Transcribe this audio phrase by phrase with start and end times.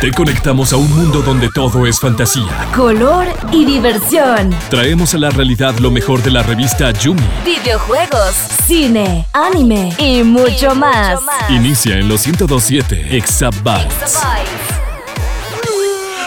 [0.00, 4.48] Te conectamos a un mundo donde todo es fantasía, color y diversión.
[4.70, 7.20] Traemos a la realidad lo mejor de la revista Yumi.
[7.44, 8.34] Videojuegos,
[8.66, 11.20] cine, anime y mucho, más.
[11.50, 14.22] Inicia en los 1027 Exabytes.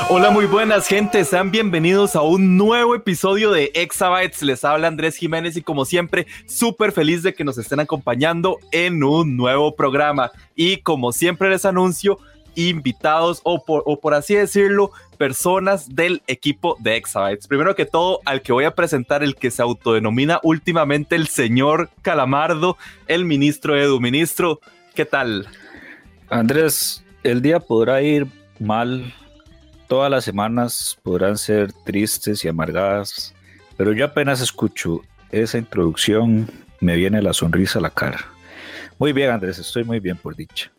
[0.10, 1.26] Hola, muy buenas, gente.
[1.26, 4.44] Sean bienvenidos a un nuevo episodio de Exabytes.
[4.44, 9.04] Les habla Andrés Jiménez y, como siempre, súper feliz de que nos estén acompañando en
[9.04, 10.32] un nuevo programa.
[10.56, 12.20] Y, como siempre, les anuncio
[12.58, 17.48] invitados o por, así decirlo, personas del equipo de Exabytes.
[17.48, 21.90] Primero que todo, al que voy a presentar, el que se autodenomina últimamente el señor
[22.02, 24.00] Calamardo, el ministro Edu.
[24.00, 24.60] Ministro,
[24.96, 25.48] ¿qué tal?
[26.30, 28.26] Andrés, el día podrá ir
[28.60, 29.14] mal,
[29.88, 33.36] todas las semanas podrán ser tristes y amargadas,
[33.78, 35.02] pero yo apenas escucho
[35.32, 38.20] esa introducción, me viene la sonrisa a la cara.
[38.98, 40.72] Muy bien, Andrés, estoy muy bien por dicha.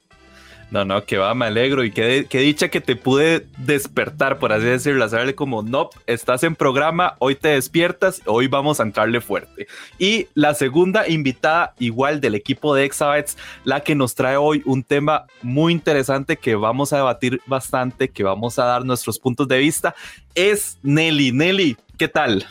[0.71, 4.67] No, no, que va, me alegro y qué, dicha que te pude despertar, por así
[4.67, 9.67] decirlo, hacerle como, no, estás en programa, hoy te despiertas, hoy vamos a entrarle fuerte.
[9.99, 14.83] Y la segunda invitada, igual del equipo de Exabytes, la que nos trae hoy un
[14.83, 19.59] tema muy interesante que vamos a debatir bastante, que vamos a dar nuestros puntos de
[19.59, 19.95] vista,
[20.35, 21.33] es Nelly.
[21.33, 22.45] Nelly, ¿qué tal?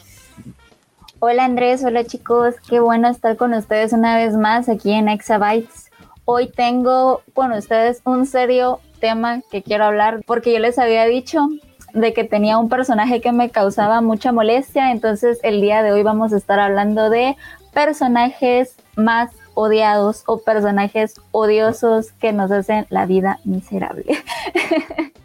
[1.19, 5.86] Hola Andrés, hola chicos, qué bueno estar con ustedes una vez más aquí en Exabytes
[6.30, 11.47] hoy tengo con ustedes un serio tema que quiero hablar porque yo les había dicho
[11.94, 16.03] de que tenía un personaje que me causaba mucha molestia, entonces el día de hoy
[16.03, 17.38] vamos a estar hablando de
[17.73, 24.05] personajes más odiados o personajes odiosos que nos hacen la vida miserable.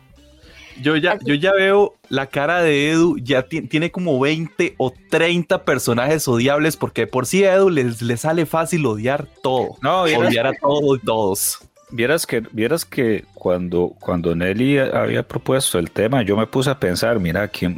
[0.82, 5.64] Yo ya, yo ya veo la cara de Edu, ya tiene como 20 o 30
[5.64, 9.76] personajes odiables, porque por sí a Edu le sale fácil odiar todo.
[9.80, 11.58] No, odiar a todos y todos.
[11.90, 16.80] Vieras que, vieras que cuando, cuando Nelly había propuesto el tema, yo me puse a
[16.80, 17.76] pensar, mira, ¿qué,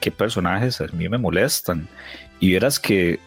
[0.00, 1.88] qué personajes a mí me molestan?
[2.40, 3.20] Y vieras que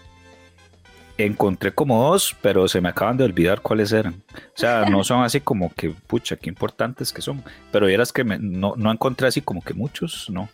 [1.26, 4.24] encontré como dos, pero se me acaban de olvidar cuáles eran.
[4.34, 7.44] O sea, no son así como que, pucha, qué importantes que son.
[7.72, 10.50] Pero vieras que no, no encontré así como que muchos, no.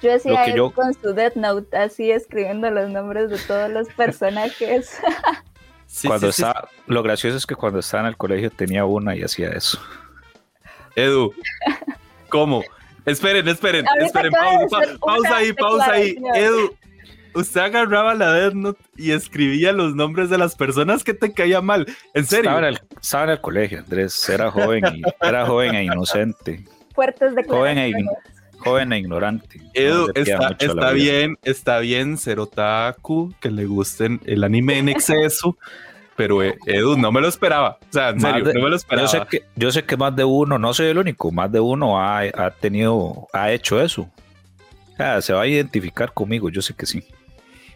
[0.00, 0.44] Yo decía
[0.74, 5.00] con su Death Note, así escribiendo los nombres de todos los personajes.
[6.06, 9.50] cuando está, lo gracioso es que cuando estaba en el colegio tenía una y hacía
[9.50, 9.80] eso.
[10.94, 11.32] Edu,
[12.28, 12.62] ¿cómo?
[13.04, 16.16] Esperen, esperen, esperen, pausa, pausa ahí, pausa ahí.
[16.34, 16.76] Edu,
[17.40, 21.60] usted agarraba la Death Note y escribía los nombres de las personas que te caía
[21.60, 21.86] mal.
[22.14, 22.50] En serio.
[23.00, 24.28] Estaba en el, colegio, Andrés.
[24.28, 26.64] Era joven, y, era joven e inocente.
[26.94, 27.92] Fuertes de joven e,
[28.58, 29.60] joven e ignorante.
[29.74, 35.56] Edu, está, bien, está bien ser otaku, que le gusten el anime en exceso.
[36.16, 37.78] pero eh, Edu, no me lo esperaba.
[37.80, 39.06] O sea, en serio, no me lo esperaba.
[39.06, 41.60] Yo sé, que, yo sé que más de uno, no soy el único, más de
[41.60, 44.10] uno ha, ha tenido, ha hecho eso.
[45.20, 47.04] se va a identificar conmigo, yo sé que sí.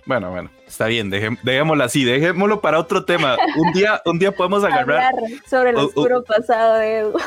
[0.05, 3.37] Bueno, bueno, está bien, dejémoslo así, dejémoslo para otro tema.
[3.57, 5.15] Un día, un día podemos agarrar.
[5.49, 7.13] sobre el oscuro pasado de Edu.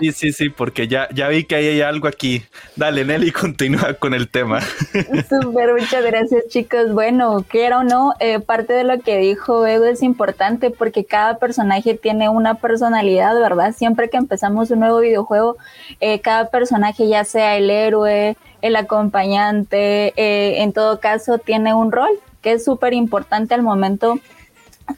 [0.00, 2.42] Sí, sí, sí, porque ya, ya vi que hay algo aquí.
[2.74, 4.60] Dale, Nelly, continúa con el tema.
[5.30, 6.92] Súper, muchas gracias, chicos.
[6.92, 11.38] Bueno, quiera o no, eh, parte de lo que dijo Edu es importante porque cada
[11.38, 13.72] personaje tiene una personalidad, ¿verdad?
[13.76, 15.56] Siempre que empezamos un nuevo videojuego,
[16.00, 21.92] eh, cada personaje, ya sea el héroe, el acompañante, eh, en todo caso, tiene un
[21.92, 24.18] rol que es súper importante al momento.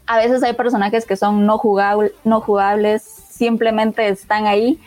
[0.07, 1.61] A veces hay personajes que son no,
[2.25, 4.79] no jugables, simplemente están ahí,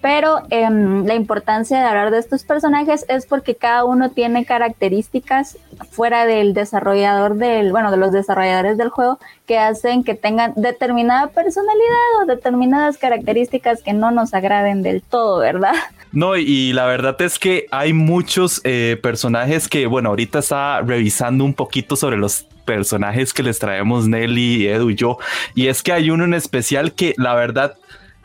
[0.00, 5.58] pero em, la importancia de hablar de estos personajes es porque cada uno tiene características
[5.90, 11.28] fuera del desarrollador del, bueno, de los desarrolladores del juego que hacen que tengan determinada
[11.28, 15.74] personalidad o determinadas características que no nos agraden del todo, ¿verdad?
[16.12, 21.44] No, y la verdad es que hay muchos eh, personajes que, bueno, ahorita está revisando
[21.44, 25.18] un poquito sobre los personajes que les traemos Nelly, Edu y yo,
[25.54, 27.74] y es que hay uno en especial que la verdad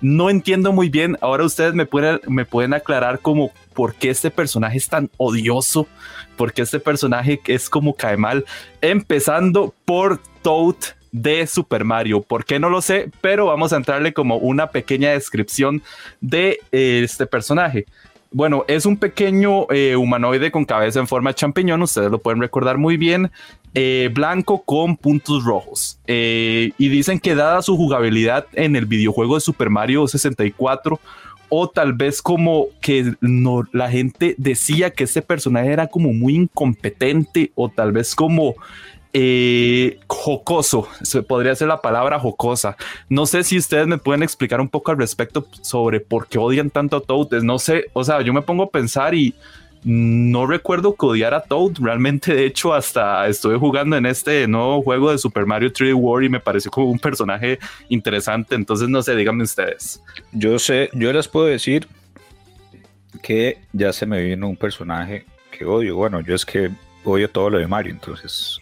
[0.01, 1.17] no entiendo muy bien.
[1.21, 5.87] Ahora ustedes me pueden, me pueden aclarar como por qué este personaje es tan odioso,
[6.37, 8.45] por qué este personaje es como cae mal,
[8.81, 10.75] empezando por Toad
[11.11, 12.21] de Super Mario.
[12.21, 13.09] ¿Por qué no lo sé?
[13.21, 15.81] Pero vamos a entrarle como una pequeña descripción
[16.19, 17.85] de eh, este personaje.
[18.35, 22.41] Bueno, es un pequeño eh, humanoide con cabeza en forma de champiñón, ustedes lo pueden
[22.41, 23.31] recordar muy bien,
[23.73, 25.99] eh, blanco con puntos rojos.
[26.05, 30.99] y dicen que dada su jugabilidad en el videojuego de Super Mario 64,
[31.47, 36.35] o tal vez como que no, la gente decía que este personaje era como muy
[36.35, 38.55] incompetente, o tal vez como
[39.17, 42.75] eh, jocoso, se podría ser la palabra jocosa.
[43.07, 46.69] No sé si ustedes me pueden explicar un poco al respecto sobre por qué odian
[46.69, 47.41] tanto a Toad.
[47.41, 49.33] No sé, o sea, yo me pongo a pensar y
[49.85, 51.75] no recuerdo que odiara a Toad.
[51.79, 56.25] Realmente, de hecho, hasta estuve jugando en este nuevo juego de Super Mario 3D World
[56.25, 57.57] y me pareció como un personaje
[57.87, 58.55] interesante.
[58.55, 60.03] Entonces, no sé, díganme ustedes.
[60.33, 61.87] Yo sé, yo les puedo decir
[63.23, 65.25] que ya se me vino un personaje
[65.57, 65.95] que odio.
[65.95, 66.69] Bueno, yo es que
[67.05, 68.59] odio todo lo de Mario, entonces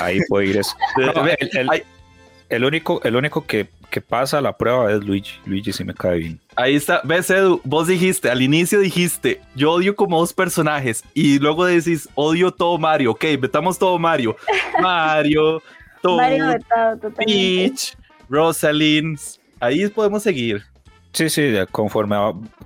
[0.00, 0.76] Ahí puede ir eso.
[2.48, 5.38] el, único, el único que, que, pasa la prueba es Luigi.
[5.46, 6.40] Luigi sí me cae bien.
[6.54, 7.00] Ahí está.
[7.04, 11.02] Ves, Edu, vos dijiste, al inicio dijiste, yo odio como dos personajes.
[11.14, 13.12] Y luego decís, odio todo Mario.
[13.12, 14.36] Ok, metamos todo Mario.
[14.80, 15.62] Mario,
[16.02, 16.16] todo.
[16.16, 16.58] Mario
[17.16, 17.96] Peach,
[18.28, 19.18] Rosalind.
[19.60, 20.62] Ahí podemos seguir.
[21.12, 22.14] Sí, sí, conforme,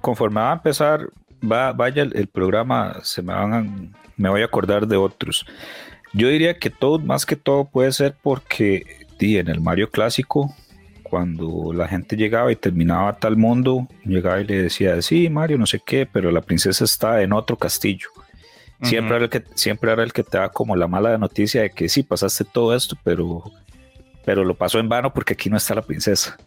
[0.01, 1.09] conforme va a empezar,
[1.41, 3.65] va, vaya el, el programa, se me van a,
[4.17, 5.47] me voy a acordar de otros.
[6.13, 10.55] Yo diría que todo, más que todo, puede ser porque en el Mario clásico,
[11.03, 15.67] cuando la gente llegaba y terminaba tal mundo, llegaba y le decía, sí, Mario, no
[15.67, 18.09] sé qué, pero la princesa está en otro castillo.
[18.83, 21.71] Siempre, era el que, siempre era el que te da como la mala noticia de
[21.71, 23.43] que sí, pasaste todo esto, pero,
[24.25, 26.39] pero lo pasó en vano porque aquí no está la princesa.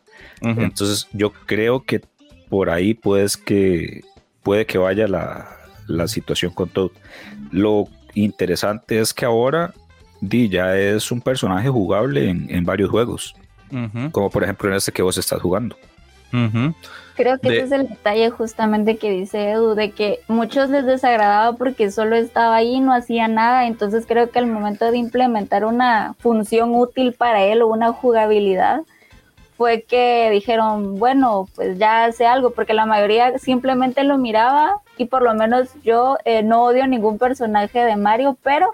[0.42, 2.02] Entonces yo creo que
[2.50, 4.02] por ahí puedes que,
[4.42, 6.92] puede que vaya la, la situación con todo.
[7.52, 9.74] Lo interesante es que ahora
[10.22, 13.36] Di ya es un personaje jugable en, varios juegos,
[14.12, 15.76] como por ejemplo en este que vos estás jugando.
[17.16, 21.56] Creo que ese es el detalle justamente que dice Edu, de que muchos les desagradaba
[21.58, 25.66] porque solo estaba ahí y no hacía nada, entonces creo que al momento de implementar
[25.66, 28.82] una función útil para él o una jugabilidad,
[29.58, 35.06] fue que dijeron, bueno, pues ya hace algo, porque la mayoría simplemente lo miraba y
[35.06, 38.72] por lo menos yo eh, no odio ningún personaje de Mario, pero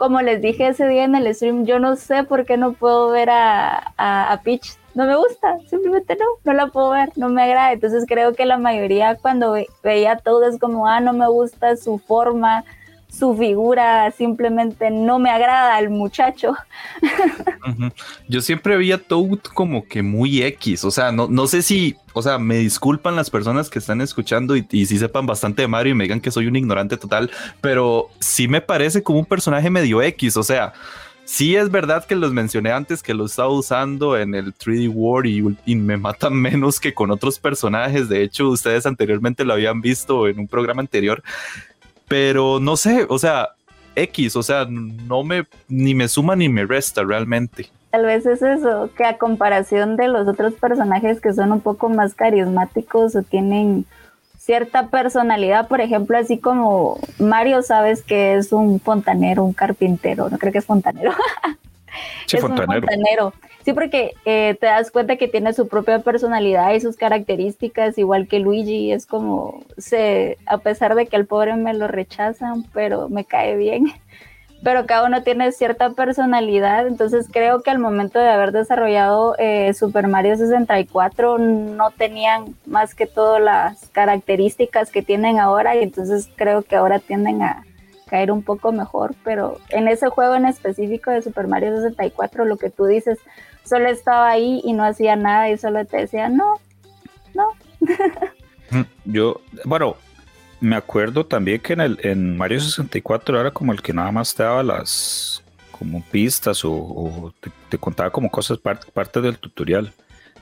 [0.00, 3.10] como les dije ese día en el stream, yo no sé por qué no puedo
[3.10, 4.78] ver a, a, Peach.
[4.94, 7.72] No me gusta, simplemente no, no la puedo ver, no me agrada.
[7.72, 11.98] Entonces creo que la mayoría cuando veía todo es como, ah, no me gusta su
[11.98, 12.64] forma,
[13.10, 16.54] su figura simplemente no me agrada al muchacho.
[18.28, 21.96] Yo siempre vi a Toad como que muy X, o sea, no, no sé si,
[22.12, 25.92] o sea, me disculpan las personas que están escuchando y, si sepan bastante de Mario
[25.92, 27.30] y me digan que soy un ignorante total,
[27.60, 30.72] pero sí me parece como un personaje medio X, o sea,
[31.26, 35.26] Sí es verdad que los mencioné antes que lo estaba usando en el 3D War
[35.26, 38.08] y, y, me matan menos que con otros personajes.
[38.08, 41.22] De hecho, ustedes anteriormente lo habían visto en un programa anterior
[42.10, 43.50] pero no sé, o sea,
[43.94, 47.70] X, o sea, no me ni me suma ni me resta realmente.
[47.92, 51.88] Tal vez es eso, que a comparación de los otros personajes que son un poco
[51.88, 53.84] más carismáticos o tienen
[54.36, 60.38] cierta personalidad, por ejemplo, así como Mario, sabes que es un fontanero, un carpintero, no
[60.38, 61.12] creo que es fontanero.
[62.26, 62.80] Sí, es fontanero.
[62.80, 63.32] Un fontanero.
[63.64, 68.26] Sí, porque eh, te das cuenta que tiene su propia personalidad y sus características, igual
[68.26, 73.08] que Luigi, es como, se, a pesar de que el pobre me lo rechazan, pero
[73.08, 73.92] me cae bien.
[74.62, 79.72] Pero cada uno tiene cierta personalidad, entonces creo que al momento de haber desarrollado eh,
[79.72, 86.28] Super Mario 64 no tenían más que todas las características que tienen ahora y entonces
[86.36, 87.64] creo que ahora tienden a,
[88.10, 92.56] caer un poco mejor, pero en ese juego en específico de Super Mario 64, lo
[92.56, 93.18] que tú dices,
[93.64, 96.60] solo estaba ahí y no hacía nada y solo te decía, no,
[97.34, 97.48] no.
[98.72, 99.96] Mm, yo, bueno,
[100.60, 104.34] me acuerdo también que en, el, en Mario 64 era como el que nada más
[104.34, 107.32] te daba las como pistas o,
[107.68, 109.92] te, contaba como cosas parte, del tutorial.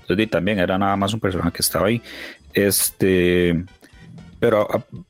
[0.00, 2.02] Entonces también era nada más un personaje que estaba ahí.
[2.52, 3.64] Este,
[4.40, 4.66] pero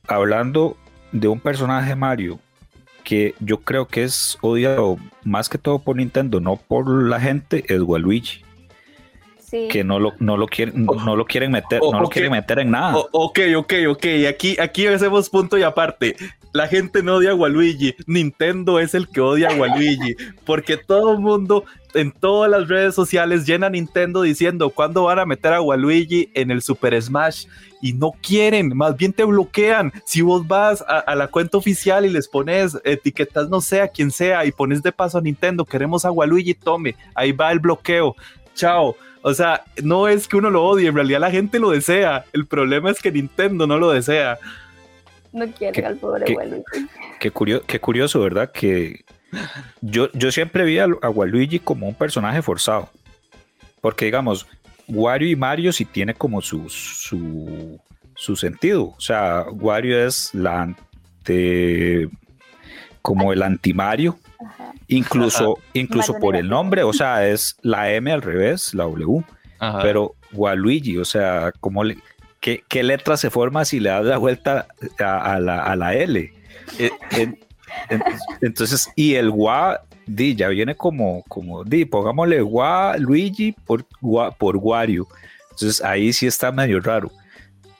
[0.07, 0.77] hablando
[1.11, 2.39] de un personaje Mario
[3.09, 7.65] que yo creo que es odiado más que todo por Nintendo, no por la gente,
[7.67, 8.43] es Waluigi.
[9.49, 12.69] Que no lo, no lo quieren, no, lo quieren meter, no lo quieren meter en
[12.69, 12.95] nada.
[13.11, 14.05] ok, ok, ok.
[14.29, 16.17] Aquí, aquí hacemos punto y aparte.
[16.51, 17.95] La gente no odia a Waluigi.
[18.07, 20.15] Nintendo es el que odia a Waluigi.
[20.45, 25.25] Porque todo el mundo en todas las redes sociales llena Nintendo diciendo cuándo van a
[25.25, 27.45] meter a Waluigi en el Super Smash
[27.81, 29.91] y no quieren, más bien te bloquean.
[30.05, 34.11] Si vos vas a, la cuenta oficial y les pones etiquetas, no sé, a quien
[34.11, 38.15] sea, y pones de paso a Nintendo, queremos a Waluigi, tome, ahí va el bloqueo.
[38.53, 38.95] Chao.
[39.21, 42.25] O sea, no es que uno lo odie, en realidad la gente lo desea.
[42.33, 44.37] El problema es que Nintendo no lo desea.
[45.31, 46.63] No quiere al pobre Waluigi.
[47.19, 48.51] Qué, curioso, qué curioso, ¿verdad?
[48.51, 49.05] Que
[49.81, 52.89] yo, yo siempre vi a, a Waluigi como un personaje forzado.
[53.81, 54.47] Porque, digamos,
[54.87, 58.93] Wario y Mario sí tiene como su, su, sentido.
[58.97, 62.09] O sea, Wario es la ante,
[63.01, 64.19] como el anti-Mario
[64.87, 69.23] Incluso, incluso por el nombre, o sea, es la M al revés, la W.
[69.59, 69.81] Ajá.
[69.83, 71.97] Pero Waluigi, o sea, ¿cómo le,
[72.39, 74.67] qué, letra se forma si le das la vuelta
[74.99, 76.31] a, la, a la L?
[77.11, 77.37] En-
[78.41, 84.31] entonces, y el Wa, di, ya viene como, como, di, pongámosle Wa Luigi por, Wa-
[84.31, 85.07] por Wario.
[85.51, 87.11] Entonces ahí sí está medio raro.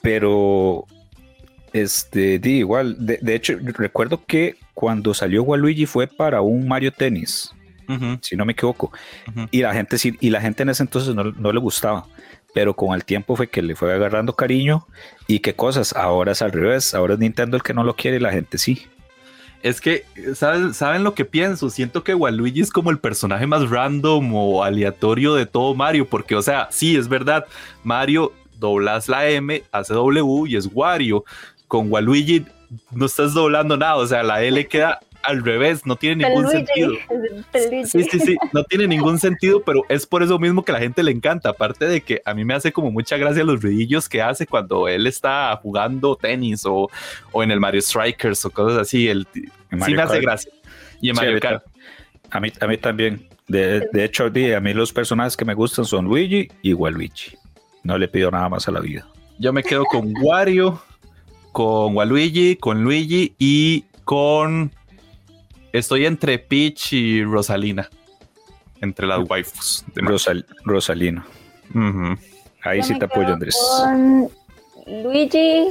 [0.01, 0.85] Pero,
[1.73, 6.91] este, di, igual, de, de hecho, recuerdo que cuando salió Waluigi fue para un Mario
[6.93, 7.53] Tennis
[8.21, 8.91] Si no me equivoco.
[9.51, 12.05] Y la gente sí, y la gente en ese entonces no, no le gustaba.
[12.53, 14.87] Pero con el tiempo fue que le fue agarrando cariño
[15.27, 15.95] y qué cosas.
[15.95, 16.93] Ahora es al revés.
[16.93, 18.87] Ahora es Nintendo el que no lo quiere y la gente sí.
[19.61, 20.05] Es que,
[20.35, 21.69] ¿saben, ¿saben lo que pienso?
[21.69, 26.35] Siento que Waluigi es como el personaje más random o aleatorio de todo Mario, porque,
[26.35, 27.45] o sea, sí, es verdad,
[27.83, 31.25] Mario doblas la M, hace W y es Wario.
[31.67, 32.45] Con Waluigi
[32.91, 36.65] no estás doblando nada, o sea, la L queda al revés, no tiene ningún Peluigi,
[36.65, 36.93] sentido.
[37.51, 37.85] Peluigi.
[37.89, 41.03] Sí, sí, sí, no tiene ningún sentido, pero es por eso mismo que la gente
[41.03, 41.49] le encanta.
[41.49, 44.87] Aparte de que a mí me hace como mucha gracia los ruidillos que hace cuando
[44.87, 46.89] él está jugando tenis o,
[47.31, 49.07] o en el Mario Strikers o cosas así.
[49.07, 50.23] El, sí Mario me hace Kart.
[50.23, 50.51] gracia.
[51.01, 51.63] Y en Sí, Mario mí Kart.
[52.31, 53.27] A mí, a mí también.
[53.47, 57.35] De, de hecho, a mí los personajes que me gustan son Luigi y Waluigi.
[57.83, 59.07] No le pido nada más a la vida.
[59.39, 60.81] Yo me quedo con Wario,
[61.51, 64.71] con Waluigi, con Luigi y con.
[65.73, 67.89] Estoy entre Peach y Rosalina.
[68.81, 69.83] Entre las waifus.
[69.93, 70.01] de.
[70.01, 71.25] Rosal- Rosalino.
[71.73, 72.17] Ujú.
[72.63, 73.55] Ahí Yo sí te apoyo, Andrés.
[73.77, 74.29] Con
[75.03, 75.67] Luigi,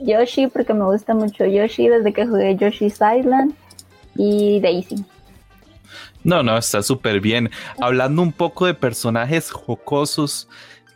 [0.00, 3.54] Yoshi, porque me gusta mucho Yoshi desde que jugué Yoshi's Island
[4.16, 5.04] y Daisy.
[6.24, 7.50] No, no, está súper bien.
[7.80, 10.48] Hablando un poco de personajes jocosos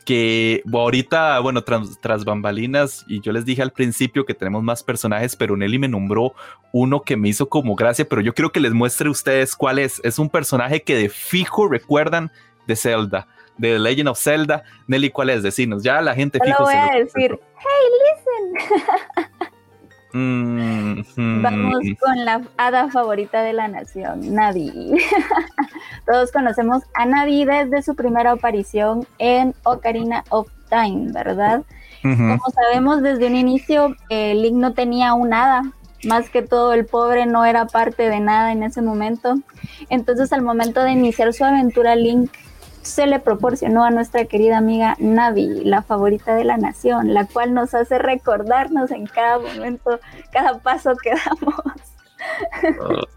[0.06, 4.82] que ahorita, bueno, tras, tras bambalinas, y yo les dije al principio que tenemos más
[4.82, 6.32] personajes, pero Nelly me nombró
[6.72, 9.78] uno que me hizo como gracia, pero yo quiero que les muestre a ustedes cuál
[9.80, 10.00] es.
[10.04, 12.30] Es un personaje que de fijo recuerdan
[12.66, 13.26] de Zelda,
[13.58, 14.62] de The Legend of Zelda.
[14.86, 15.42] Nelly, ¿cuál es?
[15.42, 19.48] Decinos, ya la gente fijo voy se a lo- decir, hey, listen.
[20.12, 24.96] Mm, mm, Vamos con la hada favorita de la nación, Navi.
[26.06, 31.62] Todos conocemos a Navi desde su primera aparición en Ocarina of Time, ¿verdad?
[32.02, 35.62] Como sabemos desde un inicio, eh, Link no tenía un hada.
[36.04, 39.40] Más que todo, el pobre no era parte de nada en ese momento.
[39.88, 42.30] Entonces, al momento de iniciar su aventura, Link
[42.86, 47.54] se le proporcionó a nuestra querida amiga Navi, la favorita de la nación, la cual
[47.54, 50.00] nos hace recordarnos en cada momento,
[50.32, 51.54] cada paso que damos.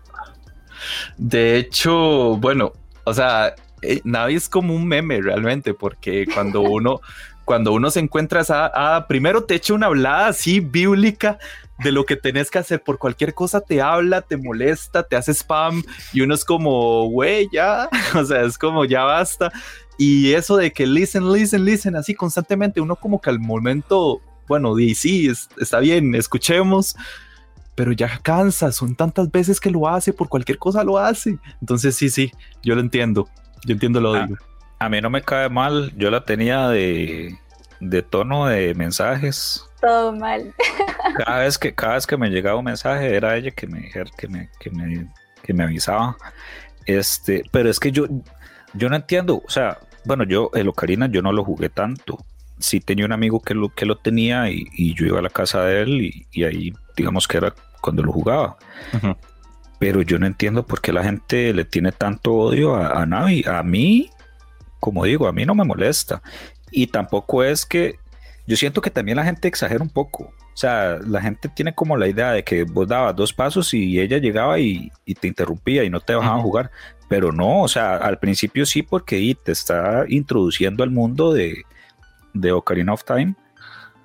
[1.17, 2.73] De hecho, bueno,
[3.03, 7.01] o sea, eh, Navi es como un meme realmente, porque cuando uno,
[7.49, 11.39] cuando uno se encuentra esa hada, primero te echa una hablada así bíblica
[11.79, 12.83] de lo que tenés que hacer.
[12.83, 15.81] Por cualquier cosa te habla, te molesta, te hace spam
[16.13, 19.51] y uno es como, güey, ya, o sea, es como ya basta.
[19.97, 24.75] Y eso de que listen, listen, listen, así constantemente, uno como que al momento, bueno,
[24.75, 26.95] di sí, es- está bien, escuchemos,
[27.73, 31.39] pero ya cansa, son tantas veces que lo hace, por cualquier cosa lo hace.
[31.61, 33.27] Entonces sí, sí, yo lo entiendo,
[33.65, 34.27] yo entiendo lo Ah.
[34.27, 34.37] digo.
[34.79, 35.91] A mí no me cae mal.
[35.97, 37.37] Yo la tenía de,
[37.79, 39.65] de tono de mensajes.
[39.81, 40.53] Todo mal.
[41.25, 44.11] Cada vez que, cada vez que me llegaba un mensaje era ella que me, dijera-
[44.17, 45.07] que me, que me,
[45.43, 46.17] que me avisaba.
[46.85, 48.05] Este, pero es que yo,
[48.73, 49.41] yo no entiendo.
[49.45, 52.17] O sea, bueno, yo el Ocarina yo no lo jugué tanto.
[52.57, 55.29] Sí tenía un amigo que lo, que lo tenía y, y yo iba a la
[55.29, 58.57] casa de él y, y ahí digamos que era cuando lo jugaba.
[59.79, 63.45] Pero yo no entiendo por qué la gente le tiene tanto odio a, a Navi.
[63.47, 64.09] A mí,
[64.79, 66.21] como digo, a mí no me molesta.
[66.71, 67.95] Y tampoco es que
[68.47, 70.23] yo siento que también la gente exagera un poco.
[70.23, 73.99] O sea, la gente tiene como la idea de que vos dabas dos pasos y
[73.99, 76.71] ella llegaba y, y te interrumpía y no te dejaban jugar.
[77.07, 81.63] Pero no, o sea, al principio sí, porque te está introduciendo al mundo de,
[82.33, 83.35] de Ocarina of Time.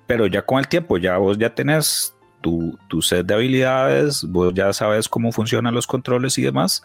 [0.07, 4.53] Pero ya con el tiempo, ya vos ya tenés tu, tu set de habilidades, vos
[4.53, 6.83] ya sabes cómo funcionan los controles y demás,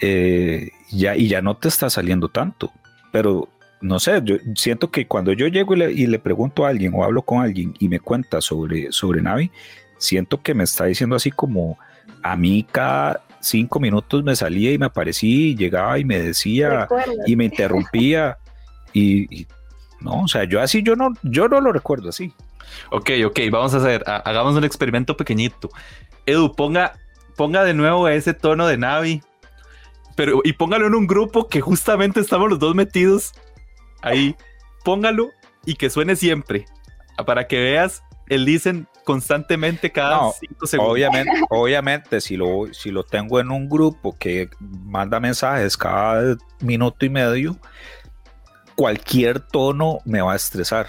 [0.00, 2.70] eh, ya, y ya no te está saliendo tanto.
[3.12, 3.48] Pero
[3.80, 6.92] no sé, yo siento que cuando yo llego y le, y le pregunto a alguien
[6.94, 9.50] o hablo con alguien y me cuenta sobre, sobre Navi,
[9.98, 11.78] siento que me está diciendo así como
[12.22, 16.80] a mí cada cinco minutos me salía y me aparecía y llegaba y me decía
[16.82, 17.12] Recuerda.
[17.26, 18.36] y me interrumpía
[18.92, 19.46] y, y
[20.00, 22.32] no, o sea, yo así yo no, yo no lo recuerdo así.
[22.90, 25.70] Ok, ok, vamos a hacer, ha- hagamos un experimento pequeñito.
[26.26, 26.92] Edu, ponga,
[27.36, 29.22] ponga de nuevo ese tono de Navi,
[30.20, 33.32] pero y póngalo en un grupo que justamente estamos los dos metidos
[34.02, 34.36] ahí.
[34.84, 35.30] Póngalo
[35.64, 36.66] y que suene siempre,
[37.24, 40.92] para que veas el listen constantemente cada No, cinco segundos.
[40.92, 47.06] Obviamente, obviamente si, lo, si lo tengo en un grupo que manda mensajes cada minuto
[47.06, 47.56] y medio,
[48.74, 50.88] cualquier tono me va a estresar.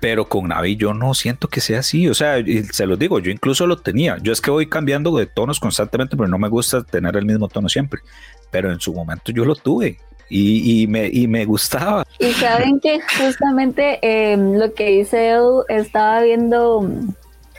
[0.00, 2.08] Pero con Navi yo no siento que sea así.
[2.08, 2.36] O sea,
[2.70, 4.18] se los digo, yo incluso lo tenía.
[4.22, 7.48] Yo es que voy cambiando de tonos constantemente, pero no me gusta tener el mismo
[7.48, 8.00] tono siempre.
[8.50, 9.98] Pero en su momento yo lo tuve
[10.28, 12.04] y, y me, y me gustaba.
[12.18, 16.88] Y saben que justamente eh, lo que dice Edu, estaba viendo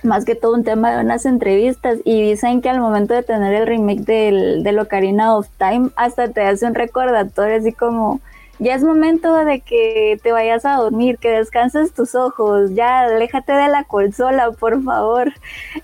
[0.03, 3.53] más que todo un tema de unas entrevistas y dicen que al momento de tener
[3.53, 8.21] el remake del, del Ocarina of Time, hasta te hace un recordatorio así como,
[8.59, 13.53] ya es momento de que te vayas a dormir, que descanses tus ojos, ya aléjate
[13.53, 15.33] de la consola, por favor.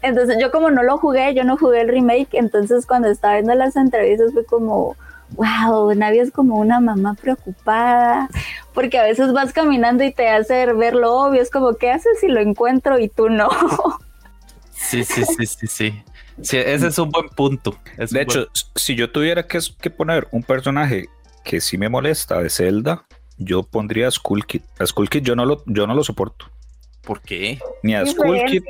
[0.01, 3.53] Entonces yo como no lo jugué, yo no jugué el remake, entonces cuando estaba viendo
[3.55, 4.95] las entrevistas fue como
[5.35, 8.29] wow, Navi es como una mamá preocupada,
[8.73, 12.19] porque a veces vas caminando y te hace ver lo obvio, es como, ¿qué haces
[12.19, 13.49] si lo encuentro y tú no?
[14.71, 16.03] Sí, sí, sí, sí, sí.
[16.41, 17.77] Sí, ese es un buen punto.
[17.97, 21.07] Es De hecho, si yo tuviera que, que poner un personaje
[21.43, 23.05] que sí me molesta de Zelda,
[23.37, 24.61] yo pondría a Skull Kid.
[24.79, 26.49] A Skull Kid yo no lo, yo no lo soporto.
[27.03, 27.59] ¿Por qué?
[27.83, 28.63] Ni a Skull Kid,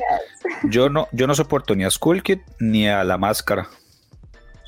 [0.63, 3.67] yo no, yo no soporto ni a Skull Kid ni a la máscara.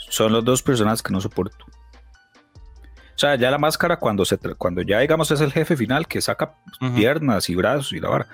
[0.10, 1.66] Son los dos personajes que no soporto.
[1.68, 6.22] O sea, ya la máscara cuando se cuando ya digamos es el jefe final que
[6.22, 6.56] saca
[6.96, 8.28] piernas y brazos y la vara,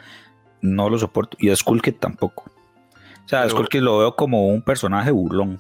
[0.62, 1.38] no lo soporto.
[1.40, 2.52] Y a Skull Kid tampoco.
[3.24, 5.60] O sea, Skull Kid lo veo como un personaje burlón.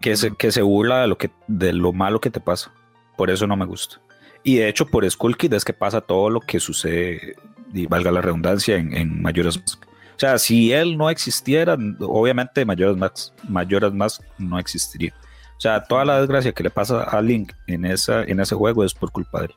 [0.00, 2.72] Que se, que se burla de lo, que, de lo malo que te pasa.
[3.16, 4.00] Por eso no me gusta.
[4.42, 7.36] Y de hecho, por Skull Kid es que pasa todo lo que sucede,
[7.74, 9.84] y valga la redundancia, en, en Majora's Mask.
[9.84, 15.14] O sea, si él no existiera, obviamente Majora's Mask, Majora's Mask no existiría.
[15.56, 18.82] O sea, toda la desgracia que le pasa a Link en, esa, en ese juego
[18.84, 19.54] es por culpa de él.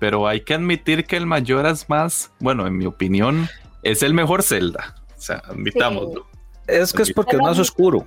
[0.00, 3.48] Pero hay que admitir que el Majora's más, bueno, en mi opinión,
[3.82, 4.96] es el mejor Zelda.
[5.16, 6.26] O sea, admitámoslo.
[6.66, 8.06] Es que es porque es más oscuro.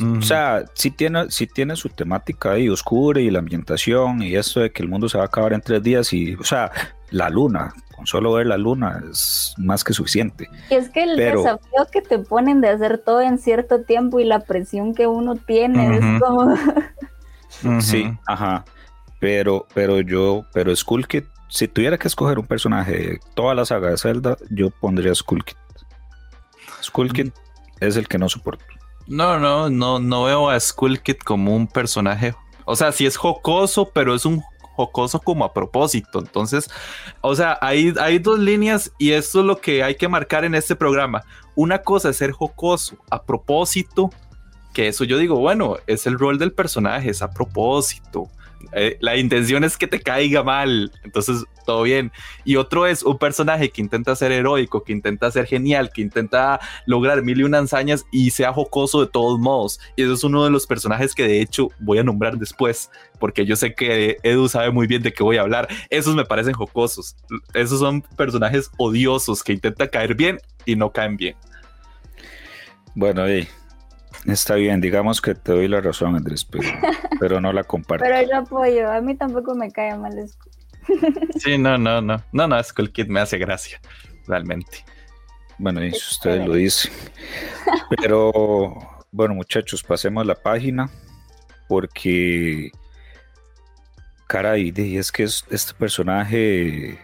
[0.00, 4.60] O sea, sí tiene, sí tiene su temática ahí oscura y la ambientación y esto
[4.60, 6.72] de que el mundo se va a acabar en tres días y, o sea,
[7.10, 10.48] la luna, con solo ver la luna es más que suficiente.
[10.68, 14.18] Y es que el Pero- desafío que te ponen de hacer todo en cierto tiempo
[14.18, 16.54] y la presión que uno tiene es como...
[17.80, 18.64] Sí, ajá.
[19.20, 23.64] Pero, pero yo, pero Skull Kid, si tuviera que escoger un personaje de toda la
[23.64, 25.56] saga de Zelda, yo pondría Skull Kid.
[26.82, 27.30] Skull Kid
[27.80, 28.64] es el que no soporto.
[29.06, 32.34] No, no, no, no veo a Skull Kid como un personaje.
[32.64, 34.42] O sea, sí es jocoso, pero es un
[34.74, 36.18] jocoso como a propósito.
[36.18, 36.70] Entonces,
[37.20, 40.54] o sea, hay, hay dos líneas y esto es lo que hay que marcar en
[40.54, 41.22] este programa.
[41.54, 44.10] Una cosa es ser jocoso a propósito,
[44.72, 48.28] que eso yo digo, bueno, es el rol del personaje, es a propósito.
[48.72, 52.12] Eh, la intención es que te caiga mal, entonces todo bien.
[52.44, 56.60] Y otro es un personaje que intenta ser heroico, que intenta ser genial, que intenta
[56.86, 59.80] lograr mil y una hazañas y sea jocoso de todos modos.
[59.96, 63.44] Y eso es uno de los personajes que de hecho voy a nombrar después, porque
[63.44, 65.68] yo sé que Edu sabe muy bien de qué voy a hablar.
[65.90, 67.16] Esos me parecen jocosos.
[67.52, 71.36] Esos son personajes odiosos que intentan caer bien y no caen bien.
[72.94, 73.48] Bueno, y
[74.26, 76.68] está bien, digamos que te doy la razón, Andrés, pero,
[77.18, 78.04] pero no la comparto.
[78.04, 80.38] Pero yo apoyo, a mí tampoco me cae mal eso.
[81.38, 82.22] Sí, no, no, no.
[82.32, 83.80] No, no, Skull Kid me hace gracia,
[84.26, 84.84] realmente.
[85.58, 86.92] Bueno, y si ustedes lo dicen.
[88.00, 88.72] Pero
[89.12, 90.90] bueno, muchachos, pasemos la página
[91.68, 92.70] porque,
[94.26, 96.98] caray, es que es- este personaje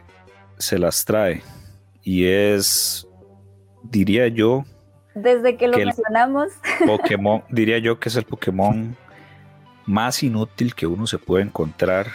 [0.59, 1.43] se las trae
[2.03, 3.07] y es,
[3.83, 4.65] diría yo,
[5.15, 6.49] Desde que lo Que mencionamos,
[6.87, 8.97] Pokémon, diría yo que es el Pokémon
[9.87, 12.07] más inútil que uno se puede encontrar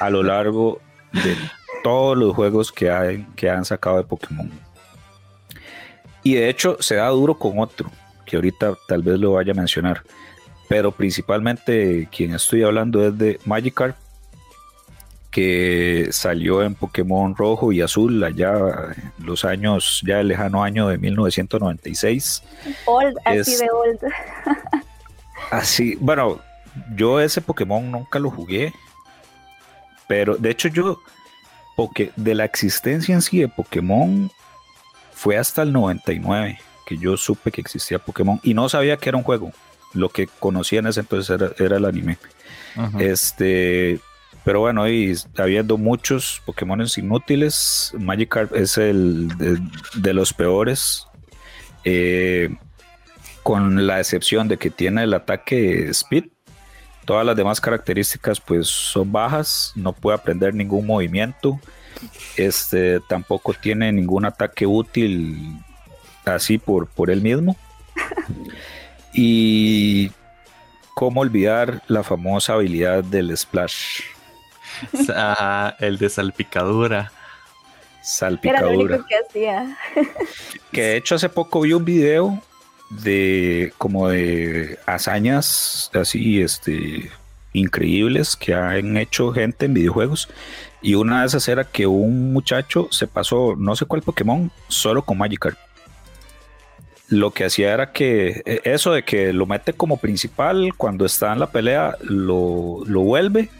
[0.00, 0.80] a lo largo
[1.12, 1.36] de
[1.82, 4.50] todos los juegos que, hay, que han sacado de Pokémon.
[6.22, 7.90] Y de hecho se da duro con otro,
[8.26, 10.02] que ahorita tal vez lo vaya a mencionar.
[10.68, 13.96] Pero principalmente quien estoy hablando es de Magikarp,
[15.30, 18.52] que salió en Pokémon Rojo y Azul allá
[18.96, 22.42] en los años, ya el lejano año de 1996.
[22.86, 23.98] old, así de old.
[25.50, 26.38] Así, bueno,
[26.94, 28.72] yo ese Pokémon nunca lo jugué,
[30.10, 31.00] pero de hecho yo,
[31.76, 34.28] porque de la existencia en sí de Pokémon
[35.12, 39.18] fue hasta el 99 que yo supe que existía Pokémon y no sabía que era
[39.18, 39.52] un juego.
[39.94, 42.18] Lo que conocía en ese entonces era, era el anime.
[42.98, 44.00] Este,
[44.44, 49.60] pero bueno, y habiendo muchos Pokémon inútiles, Magikarp es el de,
[49.94, 51.06] de los peores.
[51.84, 52.52] eh,
[53.44, 56.24] con la excepción de que tiene el ataque Speed.
[57.04, 61.58] Todas las demás características pues son bajas, no puede aprender ningún movimiento.
[62.36, 65.58] Este tampoco tiene ningún ataque útil
[66.24, 67.56] así por, por él mismo.
[69.12, 70.10] Y
[70.94, 74.02] cómo olvidar la famosa habilidad del splash.
[75.14, 76.98] Ajá, el de salpicadura.
[76.98, 78.96] Era lo Salpicadura.
[78.96, 79.78] único que hacía.
[80.72, 82.40] Que de hecho hace poco vi un video
[82.90, 87.10] de como de hazañas así este
[87.52, 90.28] increíbles que han hecho gente en videojuegos
[90.82, 95.02] y una de esas era que un muchacho se pasó no sé cuál Pokémon solo
[95.02, 95.58] con Magikarp.
[97.08, 101.32] Lo que hacía era que eh, eso de que lo mete como principal cuando está
[101.32, 103.50] en la pelea lo, lo vuelve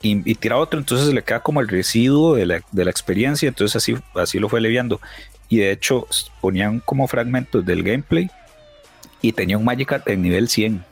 [0.00, 3.48] y, y tira otro, entonces le queda como el residuo de la, de la experiencia,
[3.48, 5.00] entonces así, así lo fue leviando.
[5.48, 6.06] Y de hecho
[6.40, 8.30] ponían como fragmentos del gameplay
[9.20, 10.84] y tenía un Magikarp en nivel 100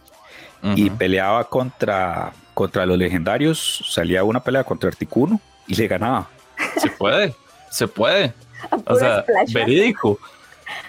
[0.75, 6.29] y peleaba contra, contra los legendarios, salía una pelea contra Articuno y le ganaba.
[6.79, 7.35] Se puede,
[7.71, 8.33] se puede.
[8.71, 9.53] A O sea, splash.
[9.53, 10.19] verídico.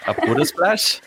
[0.06, 0.98] A puro splash.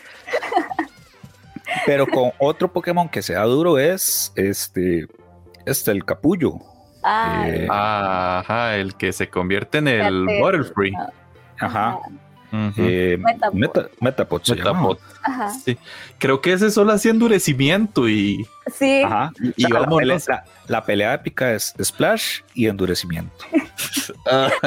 [1.86, 5.08] Pero con otro Pokémon que sea duro es este,
[5.65, 6.54] este el capullo.
[7.04, 10.26] Ay, eh, Ajá, el que se convierte en el.
[10.39, 10.94] Butterfree.
[11.60, 11.98] Ajá.
[12.51, 12.73] Ujú.
[12.77, 13.53] eh, Metapod.
[13.57, 14.71] Meta- Metapod se llama.
[14.89, 14.97] Metapod.
[15.23, 15.49] ajá.
[15.51, 15.77] Sí.
[16.17, 19.31] Creo que ese solo hacía endurecimiento y, Sí, Ajá.
[19.57, 19.99] y la, vámonos.
[20.25, 23.45] pelea, la- la pelea épica es Splash y endurecimiento.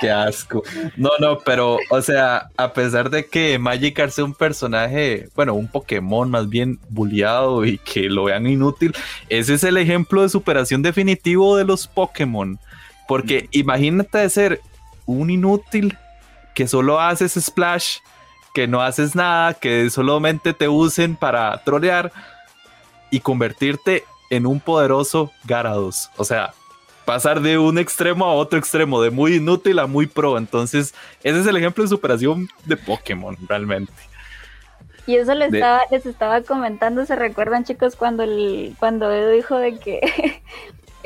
[0.00, 0.62] Qué asco.
[0.96, 5.68] No, no, pero, o sea, a pesar de que Magikarp sea un personaje, bueno, un
[5.68, 8.94] Pokémon más bien bulleado y que lo vean inútil,
[9.28, 12.58] ese es el ejemplo de superación definitivo de los Pokémon.
[13.08, 14.60] Porque imagínate de ser
[15.06, 15.96] un inútil
[16.56, 17.98] que solo haces splash,
[18.54, 22.10] que no haces nada, que solamente te usen para trolear
[23.10, 26.08] y convertirte en un poderoso Garados.
[26.16, 26.54] O sea,
[27.04, 30.38] pasar de un extremo a otro extremo, de muy inútil a muy pro.
[30.38, 33.92] Entonces, ese es el ejemplo de superación de Pokémon, realmente.
[35.06, 39.30] y eso les De- estaba, les estaba comentando, ¿se recuerdan chicos cuando el, cuando Edu
[39.32, 40.00] dijo de que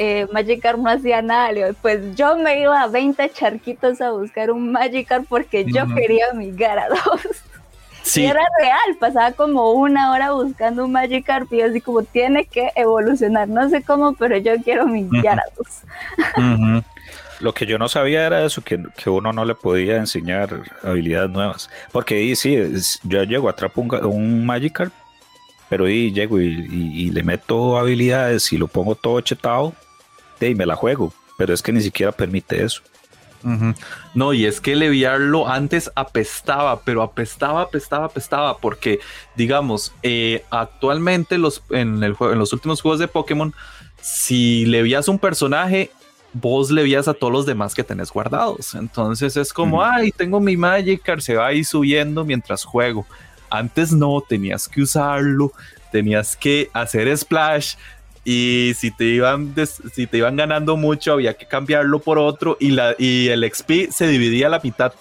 [0.02, 1.52] eh, Magikarp no hacía nada?
[1.52, 5.86] Le digo, pues yo me iba a 20 charquitos a buscar un Magikarp porque yo
[5.94, 6.98] quería mi Gyarados.
[8.02, 12.46] Sí, Y era real, pasaba como una hora buscando un Magikarp y así como tiene
[12.46, 15.20] que evolucionar, no sé cómo, pero yo quiero mi Ujú.
[15.20, 15.82] Gyarados.
[17.40, 21.30] Lo que yo no sabía era eso, que, que uno no le podía enseñar habilidades
[21.30, 21.70] nuevas.
[21.92, 24.92] Porque ahí sí, es- yo llego, atrapo un, un Magikarp,
[25.68, 29.72] pero llego y, y- y le meto habilidades y lo pongo todo chetado
[30.48, 31.12] y me la juego.
[31.37, 32.83] Pero es que ni siquiera permite eso.
[34.14, 39.00] No, y es que leviarlo antes apestaba, pero apestaba, apestaba, apestaba, porque,
[39.37, 43.55] digamos, eh, actualmente los, en, el juego, en los últimos juegos de Pokémon,
[44.00, 45.90] si levías un personaje,
[46.33, 48.74] vos le vías a todos los demás que tenés guardados.
[48.74, 49.87] Entonces es como, Ujú.
[49.87, 53.07] ay, tengo mi Magikarp, se va ahí subiendo mientras juego.
[53.48, 55.53] Antes no, tenías que usarlo,
[55.90, 57.74] tenías que hacer splash
[58.24, 62.56] y si te iban, des- si te iban ganando mucho había que cambiarlo por otro
[62.61, 64.92] y, la, y el XP se dividía a la mitad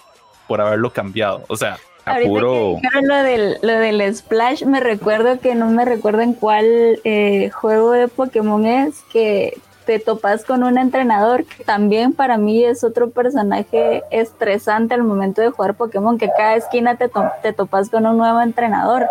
[0.48, 1.44] por haberlo cambiado.
[1.48, 5.54] O sea, A Ahorita puro, que dijeron lo del, lo del Splash, me recuerdo que
[5.54, 6.66] no me recuerdo en cuál
[7.04, 12.64] eh, juego de Pokémon es que te topas con un entrenador que también para mí
[12.64, 17.52] es otro personaje estresante al momento de jugar Pokémon, que cada esquina te, to- te
[17.52, 19.06] topas con un nuevo entrenador.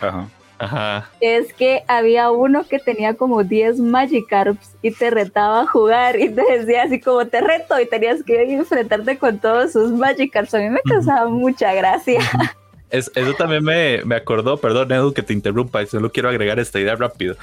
[0.00, 0.28] ajá.
[0.58, 1.08] Ajá.
[1.20, 6.28] Es que había uno que tenía como 10 Magikarps y te retaba a jugar y
[6.30, 10.54] te decía así como te reto y tenías que enfrentarte con todos sus Magikarps.
[10.54, 12.20] A mí me causaba mucha gracia.
[12.88, 16.60] Es- eso también me, me acordó, perdón Edu que te interrumpa, y solo quiero agregar
[16.60, 17.34] esta idea rápido.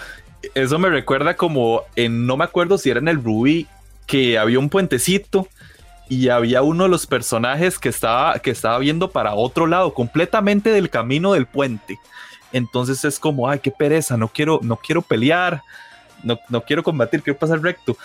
[0.55, 3.67] Eso me recuerda como en, no me acuerdo si era en el Rubí,
[4.07, 5.49] que había un puentecito
[6.07, 10.69] y había uno de los personajes que estaba, que estaba viendo para otro lado, completamente
[10.69, 11.97] del camino del puente.
[12.53, 15.61] Entonces es como, ay, qué pereza, no quiero, no quiero pelear,
[16.23, 17.97] no, no quiero combatir, quiero pasar recto.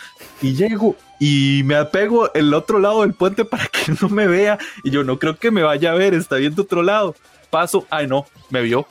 [0.42, 4.58] Y llego y me apego el otro lado del puente para que no me vea.
[4.82, 7.14] Y yo no creo que me vaya a ver, está viendo otro lado.
[7.50, 8.86] Paso, ay no, me vio.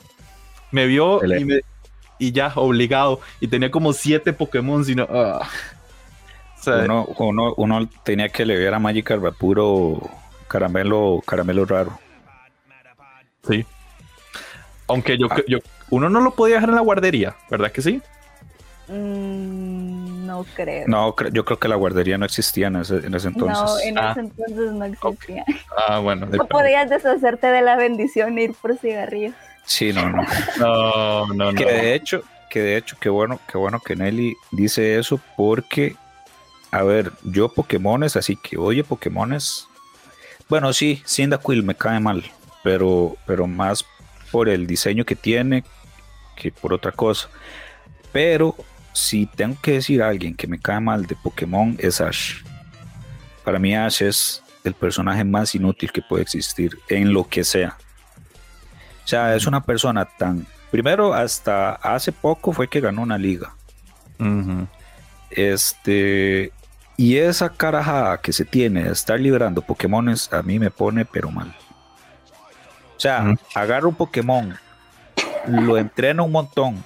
[0.70, 1.60] Me vio y, me-
[2.18, 3.20] y ya, obligado.
[3.40, 5.04] Y tenía como siete Pokémon, sino...
[5.04, 5.40] O
[6.60, 10.10] sea, Uno, uno, uno tenía que leer a Magikarp puro
[10.48, 11.98] caramelo, caramelo raro.
[13.46, 13.64] sí.
[14.88, 15.58] Aunque yo, yo,
[15.90, 18.00] uno no lo podía dejar en la guardería, ¿verdad que sí?
[18.88, 20.84] Mm, no creo.
[20.88, 23.58] No, cre- yo creo que la guardería no existía en ese, en ese entonces.
[23.58, 24.10] No, en Ah.
[24.12, 25.44] ese entonces no existía.
[25.88, 26.26] Ah, bueno.
[26.26, 29.34] No podías deshacerte de la bendición e ir por cigarrillos.
[29.64, 30.22] Sí, no, no.
[30.58, 31.54] No, no, no.
[31.58, 35.96] que de hecho, que de hecho, qué bueno, qué bueno que Nelly dice eso porque
[36.70, 39.66] a ver, yo Pokémones, así que oye Pokémones.
[40.48, 42.24] Bueno, sí, Cyndaquil me cae mal,
[42.62, 43.84] pero, pero más
[44.30, 45.64] por el diseño que tiene
[46.36, 47.28] que por otra cosa.
[48.12, 48.54] Pero
[48.92, 52.42] si tengo que decir a alguien que me cae mal de Pokémon es Ash.
[53.44, 57.76] Para mí Ash es el personaje más inútil que puede existir en lo que sea.
[59.04, 60.46] O sea, es una persona tan...
[60.70, 63.54] Primero, hasta hace poco fue que ganó una liga.
[65.30, 66.52] Este...
[66.96, 71.30] Y esa carajada que se tiene de estar liberando Pokémones a mí me pone pero
[71.30, 71.54] mal.
[72.98, 74.58] O sea, agarra un Pokémon,
[75.46, 76.82] lo entrena un montón,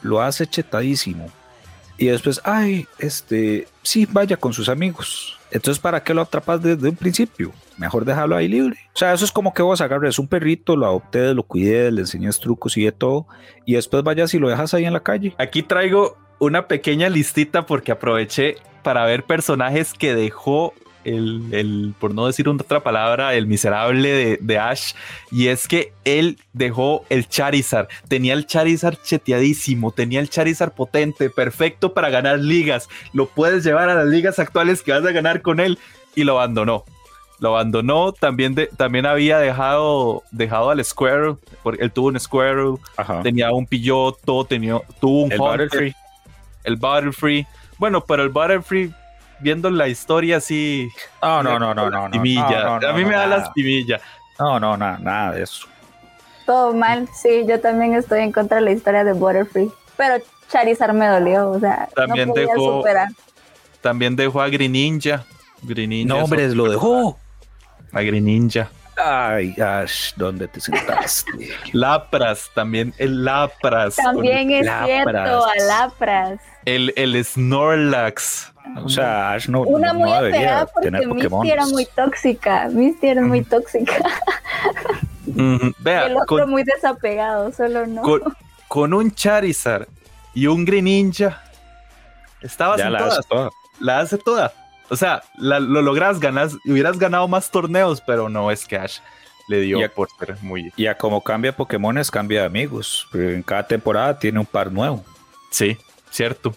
[0.00, 1.26] lo hace chetadísimo.
[1.98, 5.36] Y después, ay, este, sí, vaya con sus amigos.
[5.50, 7.50] Entonces, ¿para qué lo atrapas desde un principio?
[7.78, 8.76] Mejor dejarlo ahí libre.
[8.94, 12.02] O sea, eso es como que vos agarres un perrito, lo adoptes, lo cuides, le
[12.02, 13.26] enseñes trucos y de todo,
[13.64, 15.34] y después vayas y lo dejas ahí en la calle.
[15.36, 20.74] Aquí traigo una pequeña listita porque aproveché para ver personajes que dejó
[21.06, 24.92] el, por no decir otra palabra, el miserable de, Ash.
[25.30, 27.88] Y es que él dejó el Charizard.
[28.08, 32.88] Tenía el Charizard cheteadísimo, tenía el Charizard potente, perfecto para ganar ligas.
[33.12, 35.78] Lo puedes llevar a las ligas actuales que vas a ganar con él.
[36.14, 36.84] Y lo abandonó.
[37.38, 38.12] Lo abandonó.
[38.12, 41.36] También, también había dejado, dejado al Squirrel.
[41.62, 42.76] Porque él tuvo un Squirrel.
[43.22, 44.44] Tenía un Pilloto.
[44.44, 45.94] Tenía, tuvo un el
[46.64, 47.46] El Butterfree.
[47.78, 48.90] Bueno, pero el Butterfree
[49.40, 50.90] viendo la historia así.
[51.22, 52.04] No, no, no, no, no.
[52.04, 54.00] a mí me da lastimilla.
[54.38, 55.66] No, no, nada, nada de eso.
[56.44, 59.70] Todo mal, sí, yo también estoy en contra de la historia de Butterfree.
[59.96, 62.84] Pero Charizard me dolió, o sea, también no dejó,
[63.80, 65.24] También dejó a Greninja.
[65.62, 67.18] Greninja no, hombre, lo dejó.
[67.92, 68.70] A Greninja.
[68.96, 71.32] Ay, Ash, ¿dónde te sentaste?
[71.72, 73.96] Lapras, también el Lapras.
[73.96, 76.40] También es cierto, a Lapras.
[76.64, 78.52] El, el Snorlax.
[78.82, 82.68] O sea, Ash no, Una no, muy no debería porque tener Misty era muy tóxica.
[82.68, 83.94] Misty era muy tóxica.
[85.78, 88.02] Vea, el otro muy desapegado, solo no.
[88.68, 89.86] Con, un Charizard
[90.34, 91.42] y un Greninja,
[92.40, 93.18] estabas ya en la todas.
[93.18, 93.50] hace toda.
[93.80, 94.52] La hace toda.
[94.88, 98.98] O sea, lo logras ganar, hubieras ganado más torneos, pero no es que Ash
[99.48, 100.72] le dio Ya- por ser muy.
[100.76, 103.08] Y a como cambia Pokémones, cambia de amigos.
[103.12, 105.04] Pero en cada temporada tiene un par nuevo.
[105.50, 105.76] Sí,
[106.10, 106.54] cierto.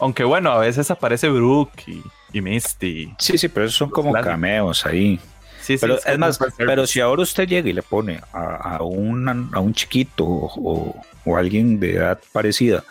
[0.00, 3.14] Aunque bueno, a veces aparece Brook y, y Misty.
[3.18, 5.18] Sí, sí, pero esos son como cameos ahí.
[5.60, 8.82] Sí, sí, Pero es más, pero si ahora usted llega y le pone a, a,
[8.82, 10.94] un, a un chiquito o,
[11.26, 12.84] o- alguien de edad parecida